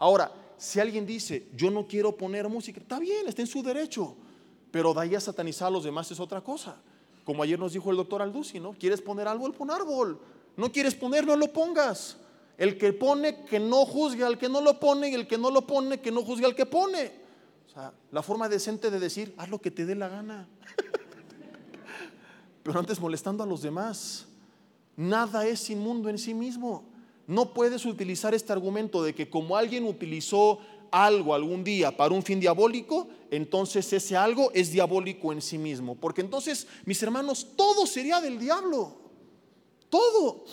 [0.00, 4.16] Ahora, si alguien dice, yo no quiero poner música, está bien, está en su derecho,
[4.72, 6.74] pero de ahí a satanizar a los demás es otra cosa.
[7.24, 8.72] Como ayer nos dijo el doctor Alducci, ¿no?
[8.72, 9.54] ¿Quieres poner árbol?
[9.54, 10.18] Pon árbol.
[10.56, 12.16] No quieres poner, no lo pongas.
[12.56, 15.48] El que pone, que no juzgue al que no lo pone, y el que no
[15.48, 17.17] lo pone, que no juzgue al que pone
[18.10, 20.48] la forma decente de decir, haz lo que te dé la gana.
[22.62, 24.26] Pero antes molestando a los demás.
[24.96, 26.84] Nada es inmundo en sí mismo.
[27.26, 30.58] No puedes utilizar este argumento de que como alguien utilizó
[30.90, 35.94] algo algún día para un fin diabólico, entonces ese algo es diabólico en sí mismo.
[35.94, 38.96] Porque entonces, mis hermanos, todo sería del diablo.
[39.88, 40.44] Todo.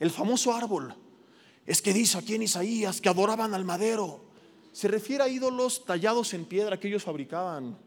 [0.00, 0.94] El famoso árbol.
[1.66, 4.23] Es que dice aquí en Isaías que adoraban al madero
[4.74, 7.78] se refiere a ídolos tallados en piedra que ellos fabricaban,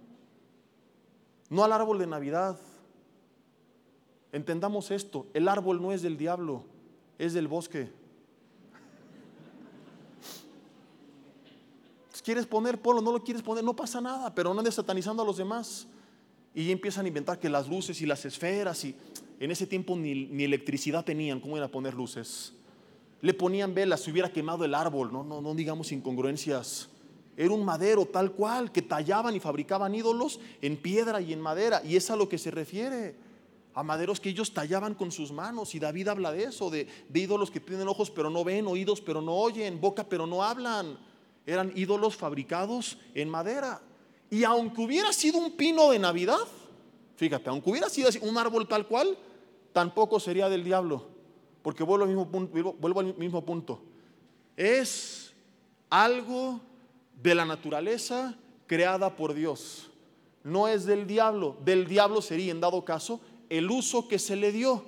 [1.49, 2.57] no al árbol de Navidad.
[4.31, 6.63] Entendamos esto, el árbol no es del diablo,
[7.17, 7.91] es del bosque.
[12.23, 13.01] ¿Quieres poner polo?
[13.01, 15.87] No lo quieres poner, no pasa nada, pero no andes satanizando a los demás.
[16.55, 18.95] Y empiezan a inventar que las luces y las esferas, y
[19.41, 22.53] en ese tiempo ni, ni electricidad tenían, ¿cómo iban a poner luces?
[23.21, 26.89] Le ponían velas, se hubiera quemado el árbol, no, no, no digamos incongruencias.
[27.35, 31.81] era un madero tal cual, que tallaban y fabricaban ídolos en piedra y en madera.
[31.83, 33.15] Y es a lo que se refiere,
[33.73, 35.75] a maderos que ellos tallaban con sus manos.
[35.75, 39.01] Y David habla de eso, de, de ídolos que tienen ojos pero no ven, oídos
[39.01, 40.97] pero no oyen, boca pero no hablan.
[41.45, 43.81] Eran ídolos fabricados en madera.
[44.29, 46.39] Y aunque hubiera sido un pino de Navidad,
[47.15, 49.17] fíjate, aunque hubiera sido un árbol tal cual,
[49.73, 51.16] tampoco sería del diablo.
[51.67, 52.73] Porque vuelvo al mismo punto.
[52.79, 53.81] Vuelvo al mismo punto.
[54.55, 55.33] Es
[55.89, 56.61] algo
[57.21, 58.37] de la naturaleza
[58.67, 59.89] creada por Dios.
[60.45, 61.57] No es del diablo.
[61.65, 64.85] Del diablo sería, en dado caso, el uso que se le dio.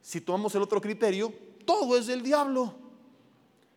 [0.00, 1.32] Si tomamos el otro criterio,
[1.64, 2.74] todo es del diablo.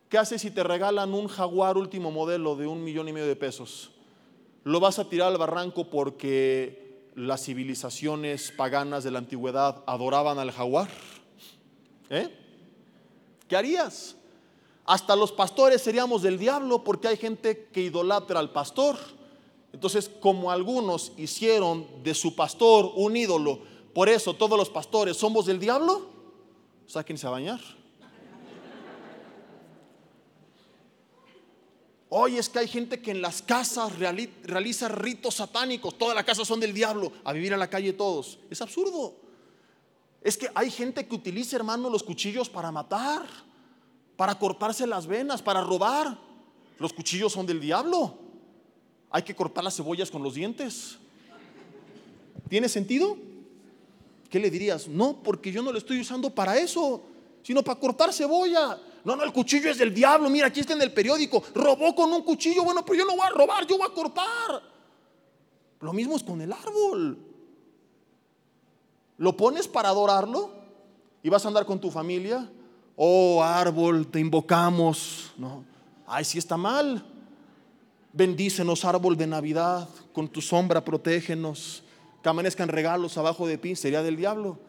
[0.07, 3.35] ¿Qué haces si te regalan un jaguar último modelo de un millón y medio de
[3.35, 3.93] pesos?
[4.63, 10.51] ¿Lo vas a tirar al barranco porque las civilizaciones paganas de la antigüedad adoraban al
[10.51, 10.87] jaguar?
[12.11, 12.29] ¿Eh?
[13.47, 14.15] ¿Qué harías?
[14.85, 18.97] Hasta los pastores seríamos del diablo porque hay gente que idolatra al pastor.
[19.71, 23.59] Entonces, como algunos hicieron de su pastor un ídolo,
[23.93, 26.09] por eso todos los pastores somos del diablo,
[26.85, 27.61] sáquense a bañar.
[32.09, 36.45] Hoy es que hay gente que en las casas realiza ritos satánicos, todas las casas
[36.45, 38.37] son del diablo, a vivir a la calle todos.
[38.49, 39.20] Es absurdo.
[40.21, 43.25] Es que hay gente que utiliza, hermano, los cuchillos para matar
[44.21, 46.15] para cortarse las venas, para robar.
[46.77, 48.19] Los cuchillos son del diablo.
[49.09, 50.99] Hay que cortar las cebollas con los dientes.
[52.47, 53.17] ¿Tiene sentido?
[54.29, 54.87] ¿Qué le dirías?
[54.87, 57.01] No, porque yo no lo estoy usando para eso,
[57.41, 58.79] sino para cortar cebolla.
[59.03, 60.29] No, no, el cuchillo es del diablo.
[60.29, 61.43] Mira, aquí está en el periódico.
[61.55, 62.63] Robó con un cuchillo.
[62.63, 64.61] Bueno, pero yo no voy a robar, yo voy a cortar.
[65.79, 67.17] Lo mismo es con el árbol.
[69.21, 70.49] Lo pones para adorarlo
[71.21, 72.49] y vas a andar con tu familia
[72.95, 75.31] oh árbol, te invocamos.
[75.37, 75.63] No,
[76.07, 77.05] ay, si está mal.
[78.13, 81.83] Bendícenos, árbol de Navidad, con tu sombra protégenos.
[82.23, 84.59] Que amanezcan regalos abajo de ti, sería del diablo.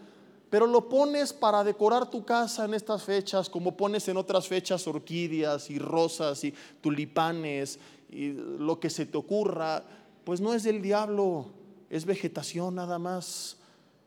[0.48, 4.86] Pero lo pones para decorar tu casa en estas fechas, como pones en otras fechas
[4.86, 7.78] orquídeas y rosas y tulipanes
[8.10, 9.82] y lo que se te ocurra.
[10.24, 11.46] Pues no es del diablo,
[11.88, 13.56] es vegetación nada más.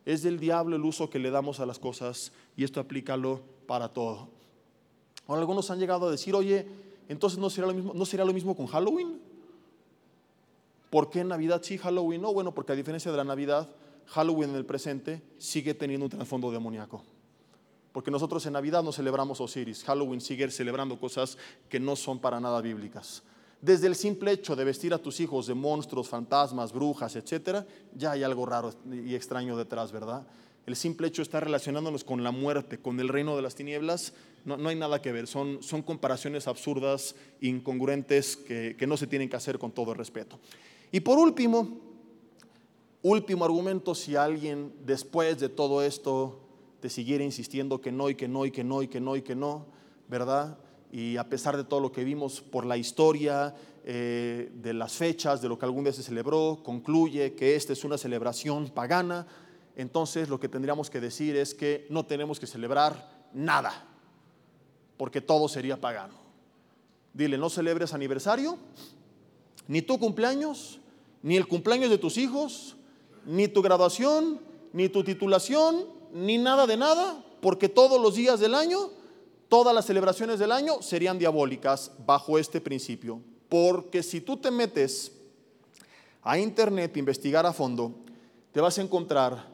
[0.06, 3.89] Es del diablo el uso que le damos a las cosas y esto aplícalo para
[3.89, 4.30] todo.
[5.28, 6.68] Ahora algunos han llegado a decir, oye,
[7.10, 9.20] entonces no será lo mismo, no será lo mismo con Halloween.
[10.89, 12.32] ¿Por qué Navidad sí, Halloween no?
[12.34, 13.70] Bueno, porque a diferencia de la Navidad,
[14.08, 17.03] Halloween en el presente sigue teniendo un trasfondo demoníaco.
[17.91, 21.38] Porque nosotros en Navidad no celebramos Osiris, Halloween sigue celebrando cosas
[21.70, 23.24] que no son para nada bíblicas.
[23.66, 28.11] Desde el simple hecho de vestir a tus hijos de monstruos, fantasmas, brujas, etcétera, ya
[28.11, 30.28] hay algo raro y extraño detrás, ¿verdad?
[30.66, 34.13] el simple hecho de estar relacionándonos con la muerte, con el reino de las tinieblas,
[34.45, 35.28] no, hay nada que ver.
[35.28, 39.97] Son, son comparaciones absurdas, incongruentes, que, que no se tienen que hacer con todo el
[39.97, 40.39] respeto.
[40.91, 41.80] Y por último,
[43.03, 46.39] último argumento, si alguien después de todo esto
[46.80, 49.22] te siguiera insistiendo que no y que no y que no y que no y
[49.22, 49.68] que no,
[50.07, 50.57] ¿verdad?
[50.92, 53.54] Y a pesar de todo lo que vimos por la historia,
[53.88, 57.84] eh, de las fechas, de lo que algún día se celebró, concluye que esta es
[57.84, 59.28] una celebración pagana,
[59.76, 63.86] entonces lo que tendríamos que decir es que no tenemos que celebrar nada,
[64.98, 66.16] porque todo sería pagano.
[67.14, 68.58] Dile, no celebres aniversario,
[69.68, 70.80] ni tu cumpleaños,
[71.22, 72.78] ni el cumpleaños de tus hijos,
[73.24, 74.40] ni tu graduación,
[74.74, 78.90] ni tu titulación, ni nada de nada, porque todos los días del año,
[79.56, 83.22] todas las celebraciones del año serían diabólicas bajo este principio.
[83.47, 85.14] Porque si tú te metes
[86.22, 87.93] a internet a investigar a fondo,
[88.51, 89.47] te vas a encontrar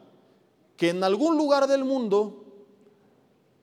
[0.75, 2.43] que en algún lugar del mundo,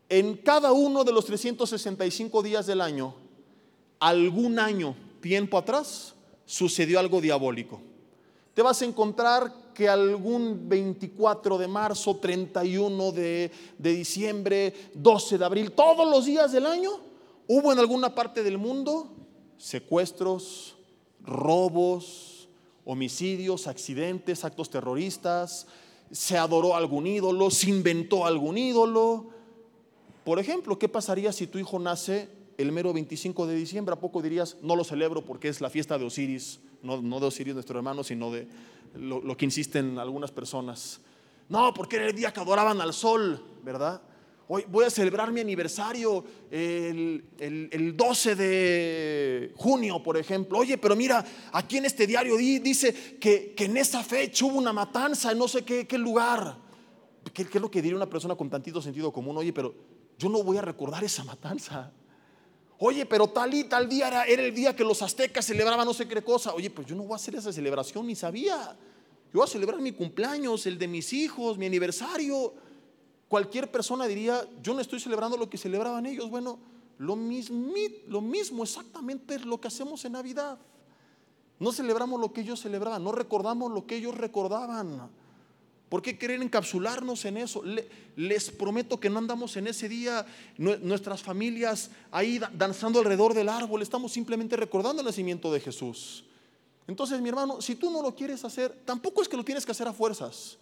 [0.08, 3.16] en cada uno de los 365 días del año,
[3.98, 6.14] algún año, tiempo atrás,
[6.46, 7.80] sucedió algo diabólico.
[8.54, 13.48] Te vas a encontrar que algún 24 de marzo, 31 de,
[13.78, 16.90] de diciembre, 12 de abril, todos los días del año,
[17.46, 19.14] hubo en alguna parte del mundo
[19.56, 20.74] secuestros,
[21.20, 22.48] robos,
[22.84, 25.68] homicidios, accidentes, actos terroristas,
[26.10, 29.28] se adoró algún ídolo, se inventó algún ídolo.
[30.24, 33.92] Por ejemplo, ¿qué pasaría si tu hijo nace el mero 25 de diciembre?
[33.92, 36.58] ¿A poco dirías, no lo celebro porque es la fiesta de Osiris?
[36.82, 38.46] No, de Osiris nuestro hermano, sino de
[38.94, 41.00] lo, lo que insisten algunas personas.
[41.48, 44.02] No, porque era el día que adoraban al sol, ¿verdad?
[44.50, 50.58] Hoy voy a celebrar mi aniversario el, 12 de junio, por ejemplo.
[50.58, 51.22] Oye, pero mira,
[51.52, 55.64] aquí en este diario dice que, en esa fecha hubo una matanza en no sé
[55.64, 56.56] qué, qué lugar.
[57.34, 59.36] ¿Qué, es lo que diría una persona con tantito sentido común?
[59.36, 59.74] Oye, pero
[60.18, 61.92] yo no voy a recordar esa matanza.
[62.80, 66.06] Oye, pero tal y tal día era, el día que los aztecas celebraban no sé
[66.06, 66.54] qué cosa.
[66.54, 68.76] Oye, pues yo no voy a hacer esa celebración, ni sabía.
[69.32, 72.54] Yo voy a celebrar mi cumpleaños, el de mis hijos, mi aniversario.
[73.28, 76.30] Cualquier persona diría, yo no estoy celebrando lo que celebraban ellos.
[76.30, 76.60] Bueno,
[76.98, 77.72] lo mismo,
[78.06, 80.58] lo mismo exactamente es lo que hacemos en Navidad.
[81.58, 85.10] No celebramos lo que ellos celebraban, no recordamos lo que ellos recordaban.
[85.88, 87.62] ¿Por qué querer encapsularnos en eso?
[88.14, 90.26] Les prometo que no andamos en ese día,
[90.58, 96.24] nuestras familias ahí danzando alrededor del árbol, estamos simplemente recordando el nacimiento de Jesús.
[96.86, 99.72] Entonces, mi hermano, si tú no lo quieres hacer, tampoco es que lo tienes que
[99.72, 100.58] hacer a fuerzas.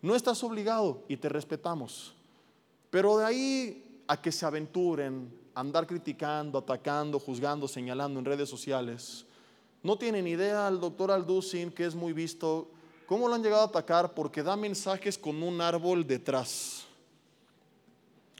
[0.00, 2.14] No estás obligado y te respetamos.
[2.90, 9.24] Pero de ahí a que se aventuren, andar criticando, atacando, juzgando, señalando en redes sociales,
[9.82, 12.70] no tienen idea el doctor Alducin, que es muy visto,
[13.06, 14.14] ¿Cómo lo han llegado a atacar?
[14.14, 16.84] Porque da mensajes con un árbol detrás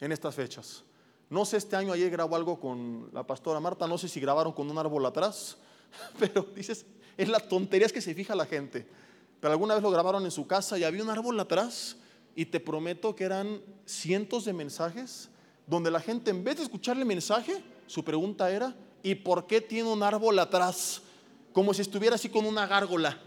[0.01, 0.83] en estas fechas.
[1.31, 4.53] No sé, este año ayer grabó algo con la pastora Marta, no sé si grabaron
[4.53, 5.57] con un árbol atrás,
[6.19, 6.85] pero dices,
[7.17, 8.87] es la tontería que se fija la gente.
[9.41, 11.97] Pero alguna vez lo grabaron en su casa y había un árbol atrás
[12.35, 15.29] y te prometo que eran cientos de mensajes
[15.67, 19.61] donde la gente en vez de escucharle el mensaje, su pregunta era, ¿y por qué
[19.61, 21.03] tiene un árbol atrás?
[21.53, 23.21] Como si estuviera así con una gárgola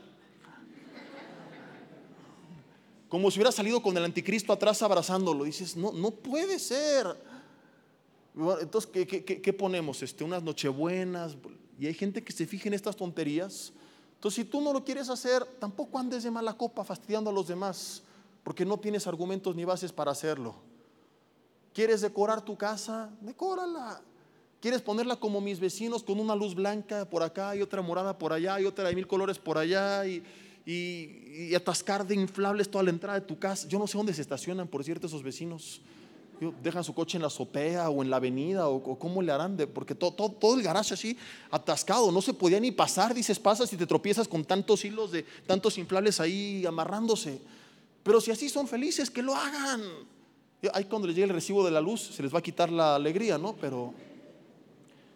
[3.10, 5.44] como si hubiera salido con el anticristo atrás abrazándolo.
[5.44, 7.08] Dices, no, no puede ser.
[8.62, 10.04] Entonces, ¿qué, ponemos?
[10.04, 11.36] Este, unas nochebuenas.
[11.80, 13.74] Y hay gente que se fija en estas tonterías.
[14.14, 17.48] Entonces, si tú no lo quieres hacer, tampoco andes de mala copa fastidiando a los
[17.48, 18.04] demás,
[18.44, 20.56] porque no tienes argumentos ni bases para hacerlo.
[21.74, 23.10] ¿Quieres decorar tu casa?
[23.22, 24.02] Decórala.
[24.62, 28.34] ¿Quieres ponerla como mis vecinos con una luz blanca por acá y otra morada por
[28.34, 30.06] allá y otra de mil colores por allá?
[30.06, 30.22] Y,
[30.70, 33.68] y, atascar de inflables toda la entrada de tu casa.
[33.68, 35.82] Yo no sé dónde se estacionan, por cierto, esos vecinos.
[36.64, 39.68] Dejan su coche en la azotea o en la avenida o, cómo le harán, de,
[39.68, 41.18] porque todo, todo, el garaje así
[41.52, 45.26] atascado, no se podía ni pasar, dices, pasas y te tropiezas con tantos hilos de
[45.46, 47.42] tantos inflables ahí amarrándose.
[48.04, 49.82] Pero si así son felices, que lo hagan.
[50.74, 52.96] Ahí cuando les llegue el recibo de la luz, se les va a quitar la
[52.96, 53.54] alegría, ¿no?
[53.56, 53.94] Pero,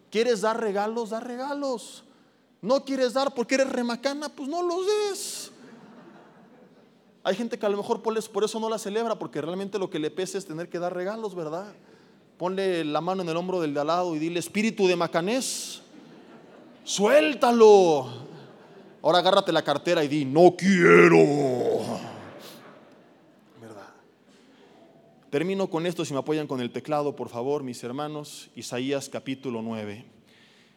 [0.10, 1.12] ¿quieres dar regalos?
[1.12, 2.04] Da regalos.
[2.64, 5.51] No quieres dar porque eres remacana, pues no los des.
[7.22, 9.99] Hay gente que a lo mejor por eso no la celebra, porque realmente lo que
[9.99, 11.74] le pesa es tener que dar regalos, ¿verdad?
[12.38, 15.82] Ponle la mano en el hombro del de al lado y dile, espíritu de macanés,
[16.86, 18.07] suéltalo.
[19.01, 21.18] Ahora agárrate la cartera y di, no quiero.
[23.59, 23.89] ¿Verdad?
[25.30, 28.49] Termino con esto, si me apoyan con el teclado, por favor, mis hermanos.
[28.55, 30.12] Isaías capítulo 9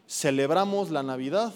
[0.08, 1.52] celebramos la Navidad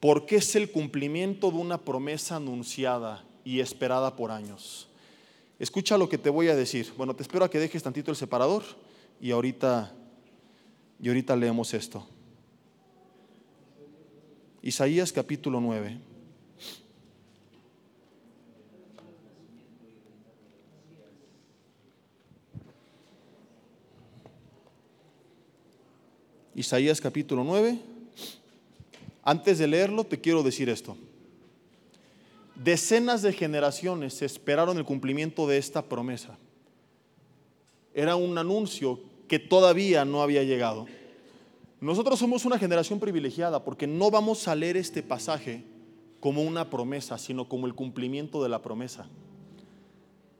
[0.00, 4.88] porque es el cumplimiento de una promesa anunciada y esperada por años.
[5.58, 6.92] Escucha lo que te voy a decir.
[6.96, 8.64] Bueno, te espero a que dejes tantito el separador
[9.20, 9.92] y ahorita,
[11.00, 12.04] y ahorita leemos esto.
[14.62, 16.11] Isaías capítulo 9.
[26.54, 27.78] Isaías capítulo 9.
[29.22, 30.96] Antes de leerlo, te quiero decir esto.
[32.54, 36.36] Decenas de generaciones esperaron el cumplimiento de esta promesa.
[37.94, 40.86] Era un anuncio que todavía no había llegado.
[41.80, 45.64] Nosotros somos una generación privilegiada porque no vamos a leer este pasaje
[46.20, 49.08] como una promesa, sino como el cumplimiento de la promesa.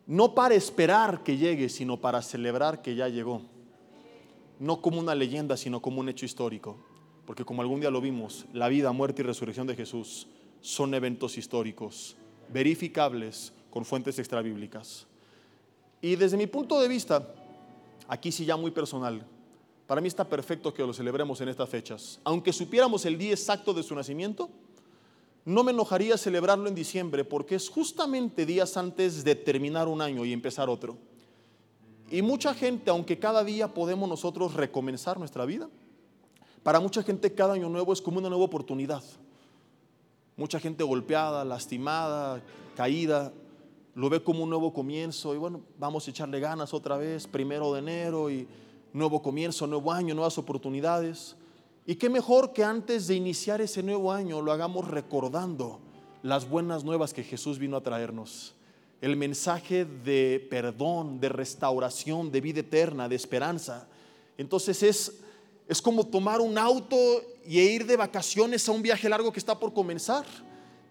[0.06, 3.42] No para esperar que llegue, sino para celebrar que ya llegó
[4.62, 6.76] no como una leyenda, sino como un hecho histórico.
[7.26, 10.28] Porque como algún día lo vimos, la vida, muerte y resurrección de Jesús
[10.60, 12.16] son eventos históricos,
[12.48, 15.08] verificables con fuentes extrabíblicas.
[16.00, 17.34] Y desde mi punto de vista,
[18.06, 19.26] aquí sí ya muy personal,
[19.88, 22.20] para mí está perfecto que lo celebremos en estas fechas.
[22.22, 24.48] Aunque supiéramos el día exacto de su nacimiento,
[25.44, 30.24] no me enojaría celebrarlo en diciembre porque es justamente días antes de terminar un año
[30.24, 30.98] y empezar otro.
[32.12, 35.70] Y mucha gente, aunque cada día podemos nosotros recomenzar nuestra vida,
[36.62, 39.02] para mucha gente cada año nuevo es como una nueva oportunidad.
[40.36, 42.42] Mucha gente golpeada, lastimada,
[42.76, 43.32] caída,
[43.94, 47.72] lo ve como un nuevo comienzo y bueno, vamos a echarle ganas otra vez, primero
[47.72, 48.46] de enero y
[48.92, 51.34] nuevo comienzo, nuevo año, nuevas oportunidades.
[51.86, 55.80] Y qué mejor que antes de iniciar ese nuevo año lo hagamos recordando
[56.22, 58.54] las buenas nuevas que Jesús vino a traernos
[59.02, 63.88] el mensaje de perdón, de restauración, de vida eterna, de esperanza.
[64.38, 65.20] Entonces es,
[65.66, 66.96] es como tomar un auto
[67.44, 70.24] y ir de vacaciones a un viaje largo que está por comenzar.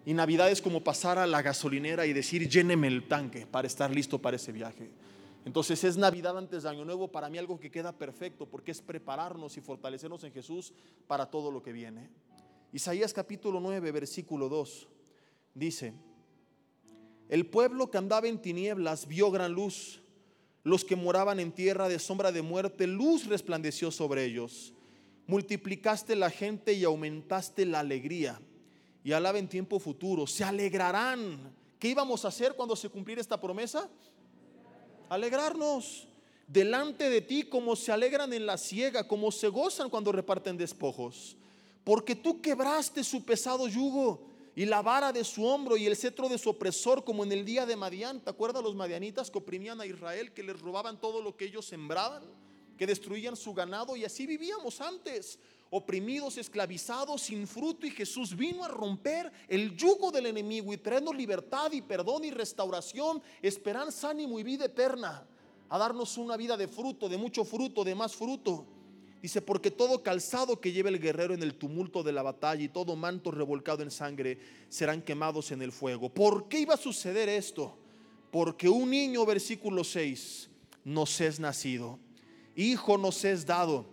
[0.04, 3.90] Y Navidad es como pasar a la gasolinera y decir, lléneme el tanque para estar
[3.90, 4.90] listo para ese viaje.
[5.46, 8.82] Entonces es Navidad antes de Año Nuevo para mí algo que queda perfecto porque es
[8.82, 10.74] prepararnos y fortalecernos en Jesús
[11.06, 12.10] para todo lo que viene.
[12.74, 14.88] Isaías capítulo 9, versículo 2
[15.54, 15.94] dice,
[17.32, 20.02] el pueblo que andaba en tinieblas vio gran luz,
[20.64, 24.74] los que moraban en tierra de sombra de muerte, luz resplandeció sobre ellos.
[25.26, 28.38] Multiplicaste la gente y aumentaste la alegría.
[29.02, 31.54] Y alaba en tiempo futuro, se alegrarán.
[31.78, 33.88] ¿Qué íbamos a hacer cuando se cumpliera esta promesa?
[35.08, 36.06] alegrarnos
[36.46, 41.38] delante de ti como se alegran en la ciega, como se gozan cuando reparten despojos.
[41.82, 46.28] Porque tú quebraste su pesado yugo y la vara de su hombro y el cetro
[46.28, 48.20] de su opresor como en el día de Madián.
[48.20, 51.66] ¿Te acuerdas los madianitas que oprimían a Israel, que les robaban todo lo que ellos
[51.66, 52.22] sembraban,
[52.76, 53.96] que destruían su ganado?
[53.96, 55.38] Y así vivíamos antes,
[55.70, 57.86] oprimidos, esclavizados, sin fruto.
[57.86, 62.30] Y Jesús vino a romper el yugo del enemigo y traernos libertad y perdón y
[62.30, 65.26] restauración, esperanza, ánimo y vida eterna.
[65.70, 68.66] A darnos una vida de fruto, de mucho fruto, de más fruto.
[69.22, 72.68] Dice, porque todo calzado que lleve el guerrero en el tumulto de la batalla y
[72.68, 76.12] todo manto revolcado en sangre serán quemados en el fuego.
[76.12, 77.78] ¿Por qué iba a suceder esto?
[78.32, 80.50] Porque un niño, versículo 6,
[80.84, 82.00] nos es nacido,
[82.56, 83.86] hijo nos es dado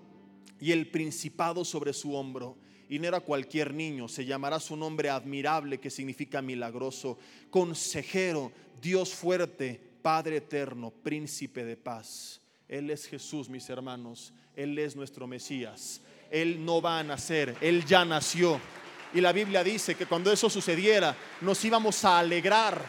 [0.59, 2.57] y el principado sobre su hombro.
[2.89, 7.19] Y no era cualquier niño, se llamará su nombre admirable, que significa milagroso,
[7.51, 8.51] consejero,
[8.81, 12.41] Dios fuerte, Padre eterno, príncipe de paz.
[12.69, 16.01] Él es Jesús, mis hermanos, Él es nuestro Mesías.
[16.31, 18.61] Él no va a nacer, Él ya nació.
[19.13, 22.79] Y la Biblia dice que cuando eso sucediera, nos íbamos a alegrar,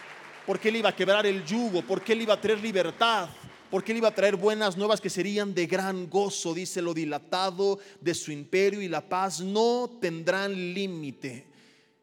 [0.47, 3.28] porque Él iba a quebrar el yugo, porque Él iba a traer libertad
[3.70, 7.78] porque él iba a traer buenas nuevas que serían de gran gozo, dice lo dilatado
[8.01, 11.49] de su imperio y la paz no tendrán límite.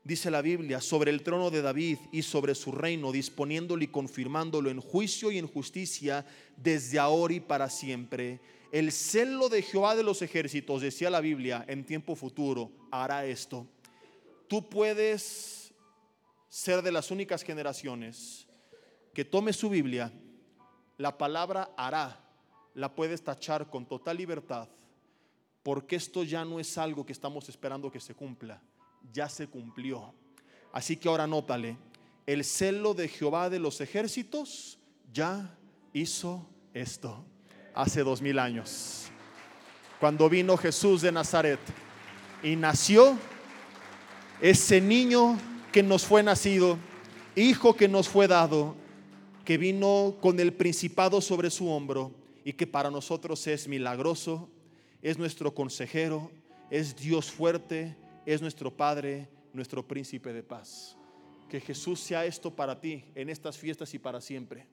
[0.07, 4.69] Dice la Biblia, sobre el trono de David y sobre su reino, disponiéndolo y confirmándolo
[4.69, 8.39] en juicio y en justicia desde ahora y para siempre.
[8.71, 13.67] El celo de Jehová de los ejércitos, decía la Biblia, en tiempo futuro hará esto.
[14.47, 15.73] Tú puedes
[16.47, 18.47] ser de las únicas generaciones
[19.13, 20.09] que tome su Biblia
[20.97, 22.17] la palabra hará
[22.75, 24.69] la puedes tachar con total libertad,
[25.63, 28.61] porque esto ya no es algo que estamos esperando que se cumpla,
[29.13, 30.13] ya se cumplió.
[30.71, 31.77] Así que ahora nótale,
[32.25, 34.79] el celo de Jehová de los ejércitos
[35.13, 35.57] ya
[35.93, 37.25] hizo esto
[37.73, 39.07] hace dos mil años,
[39.99, 41.59] cuando vino Jesús de Nazaret
[42.43, 43.17] y nació
[44.41, 45.37] ese niño
[45.71, 46.77] que nos fue nacido,
[47.35, 48.75] hijo que nos fue dado
[49.47, 52.11] que vino con el principado sobre su hombro
[52.43, 54.49] y que para nosotros es milagroso,
[55.01, 56.29] es nuestro consejero,
[56.69, 57.95] es Dios fuerte,
[58.33, 60.97] es nuestro Padre, nuestro príncipe de paz.
[61.47, 64.67] Que Jesús sea esto para ti en estas fiestas y para siempre.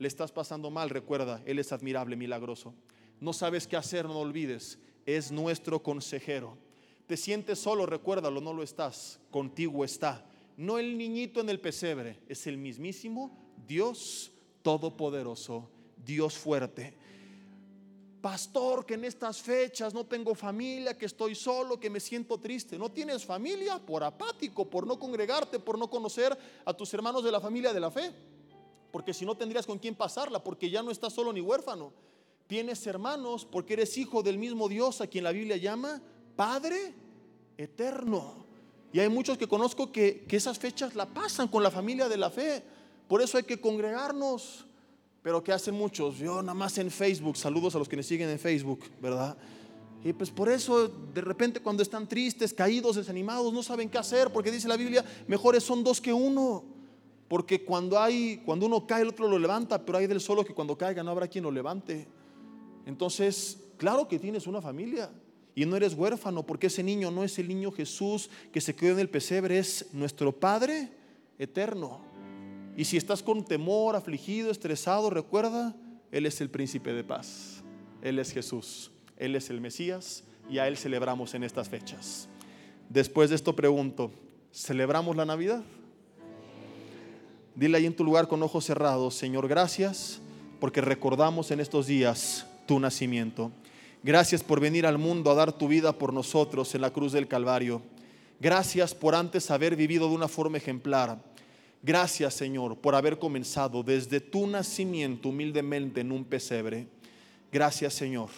[0.00, 2.74] Le estás pasando mal, recuerda, Él es admirable, milagroso.
[3.20, 6.58] No sabes qué hacer, no olvides, es nuestro consejero.
[7.06, 10.26] Te sientes solo, recuérdalo, no lo estás, contigo está.
[10.56, 13.38] No el niñito en el pesebre, es el mismísimo
[13.68, 14.32] Dios
[14.62, 15.70] todopoderoso,
[16.04, 16.94] Dios fuerte.
[18.26, 22.76] Pastor, que en estas fechas no tengo familia, que estoy solo, que me siento triste.
[22.76, 23.78] ¿No tienes familia?
[23.78, 27.78] Por apático, por no congregarte, por no conocer a tus hermanos de la familia de
[27.78, 28.12] la fe.
[28.90, 31.92] Porque si no tendrías con quién pasarla, porque ya no estás solo ni huérfano.
[32.48, 36.02] Tienes hermanos porque eres hijo del mismo Dios a quien la Biblia llama
[36.34, 36.94] Padre
[37.56, 38.44] eterno.
[38.92, 42.16] Y hay muchos que conozco que, que esas fechas la pasan con la familia de
[42.16, 42.64] la fe.
[43.06, 44.66] Por eso hay que congregarnos.
[45.26, 46.18] Pero ¿qué hacen muchos?
[46.18, 49.36] Yo nada más en Facebook, saludos a los que me siguen en Facebook, ¿verdad?
[50.04, 54.32] Y pues por eso de repente cuando están tristes, caídos, desanimados, no saben qué hacer,
[54.32, 56.62] porque dice la Biblia, mejores son dos que uno.
[57.26, 60.54] Porque cuando hay, cuando uno cae, el otro lo levanta, pero hay del solo que
[60.54, 62.06] cuando caiga no habrá quien lo levante.
[62.86, 65.10] Entonces, claro que tienes una familia
[65.56, 68.92] y no eres huérfano, porque ese niño no es el niño Jesús que se quedó
[68.92, 70.88] en el pesebre, es nuestro Padre
[71.36, 72.05] eterno.
[72.76, 75.74] Y si estás con temor, afligido, estresado, recuerda,
[76.12, 77.62] Él es el príncipe de paz.
[78.02, 78.90] Él es Jesús.
[79.16, 82.28] Él es el Mesías y a Él celebramos en estas fechas.
[82.90, 84.10] Después de esto pregunto,
[84.52, 85.62] ¿celebramos la Navidad?
[87.54, 90.20] Dile ahí en tu lugar con ojos cerrados, Señor, gracias
[90.60, 93.50] porque recordamos en estos días tu nacimiento.
[94.02, 97.26] Gracias por venir al mundo a dar tu vida por nosotros en la cruz del
[97.26, 97.80] Calvario.
[98.38, 101.18] Gracias por antes haber vivido de una forma ejemplar
[101.82, 106.88] Gracias Señor por haber comenzado desde tu nacimiento humildemente en un pesebre.
[107.52, 108.30] Gracias Señor.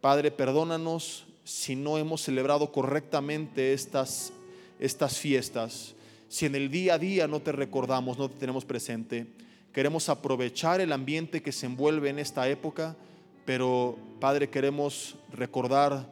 [0.00, 4.32] Padre, perdónanos si no hemos celebrado correctamente estas,
[4.78, 5.94] estas fiestas,
[6.28, 9.26] si en el día a día no te recordamos, no te tenemos presente.
[9.72, 12.96] Queremos aprovechar el ambiente que se envuelve en esta época,
[13.44, 16.06] pero Padre, queremos recordar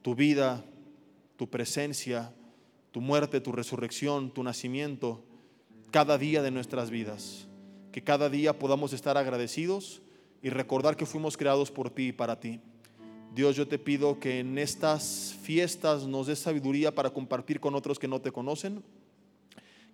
[0.00, 0.64] tu vida,
[1.36, 2.32] tu presencia,
[2.92, 5.24] tu muerte, tu resurrección, tu nacimiento,
[5.92, 7.46] cada día de nuestras vidas.
[7.92, 10.00] Que cada día podamos estar agradecidos
[10.42, 12.60] y recordar que fuimos creados por ti y para ti.
[13.34, 17.98] Dios, yo te pido que en estas fiestas nos des sabiduría para compartir con otros
[17.98, 18.82] que no te conocen.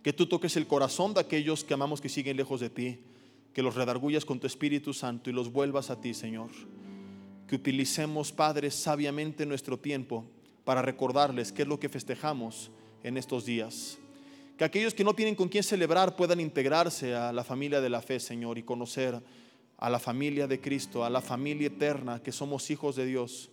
[0.03, 3.01] Que tú toques el corazón de aquellos que amamos que siguen lejos de ti.
[3.53, 6.51] Que los redargullas con tu Espíritu Santo y los vuelvas a ti, Señor.
[7.49, 10.25] Que utilicemos, Padre, sabiamente nuestro tiempo
[10.65, 12.71] para recordarles qué es lo que festejamos
[13.03, 13.99] en estos días.
[14.59, 18.03] Que aquellos que no tienen con quién celebrar puedan integrarse a la familia de la
[18.03, 19.23] fe, Señor, y conocer
[19.77, 23.51] a la familia de Cristo, a la familia eterna, que somos hijos de Dios,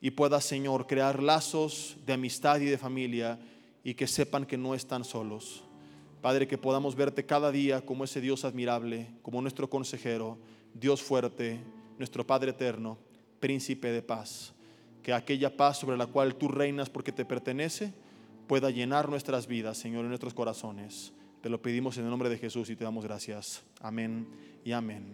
[0.00, 3.38] y pueda, Señor, crear lazos de amistad y de familia
[3.84, 5.62] y que sepan que no están solos.
[6.20, 10.38] Padre, que podamos verte cada día como ese Dios admirable, como nuestro consejero,
[10.74, 11.60] Dios fuerte,
[11.98, 12.98] nuestro Padre eterno,
[13.38, 14.52] príncipe de paz.
[15.04, 17.94] Que aquella paz sobre la cual tú reinas porque te pertenece,
[18.46, 21.12] pueda llenar nuestras vidas, Señor, en nuestros corazones.
[21.40, 23.64] Te lo pedimos en el nombre de Jesús y te damos gracias.
[23.80, 24.28] Amén
[24.64, 25.04] y amén.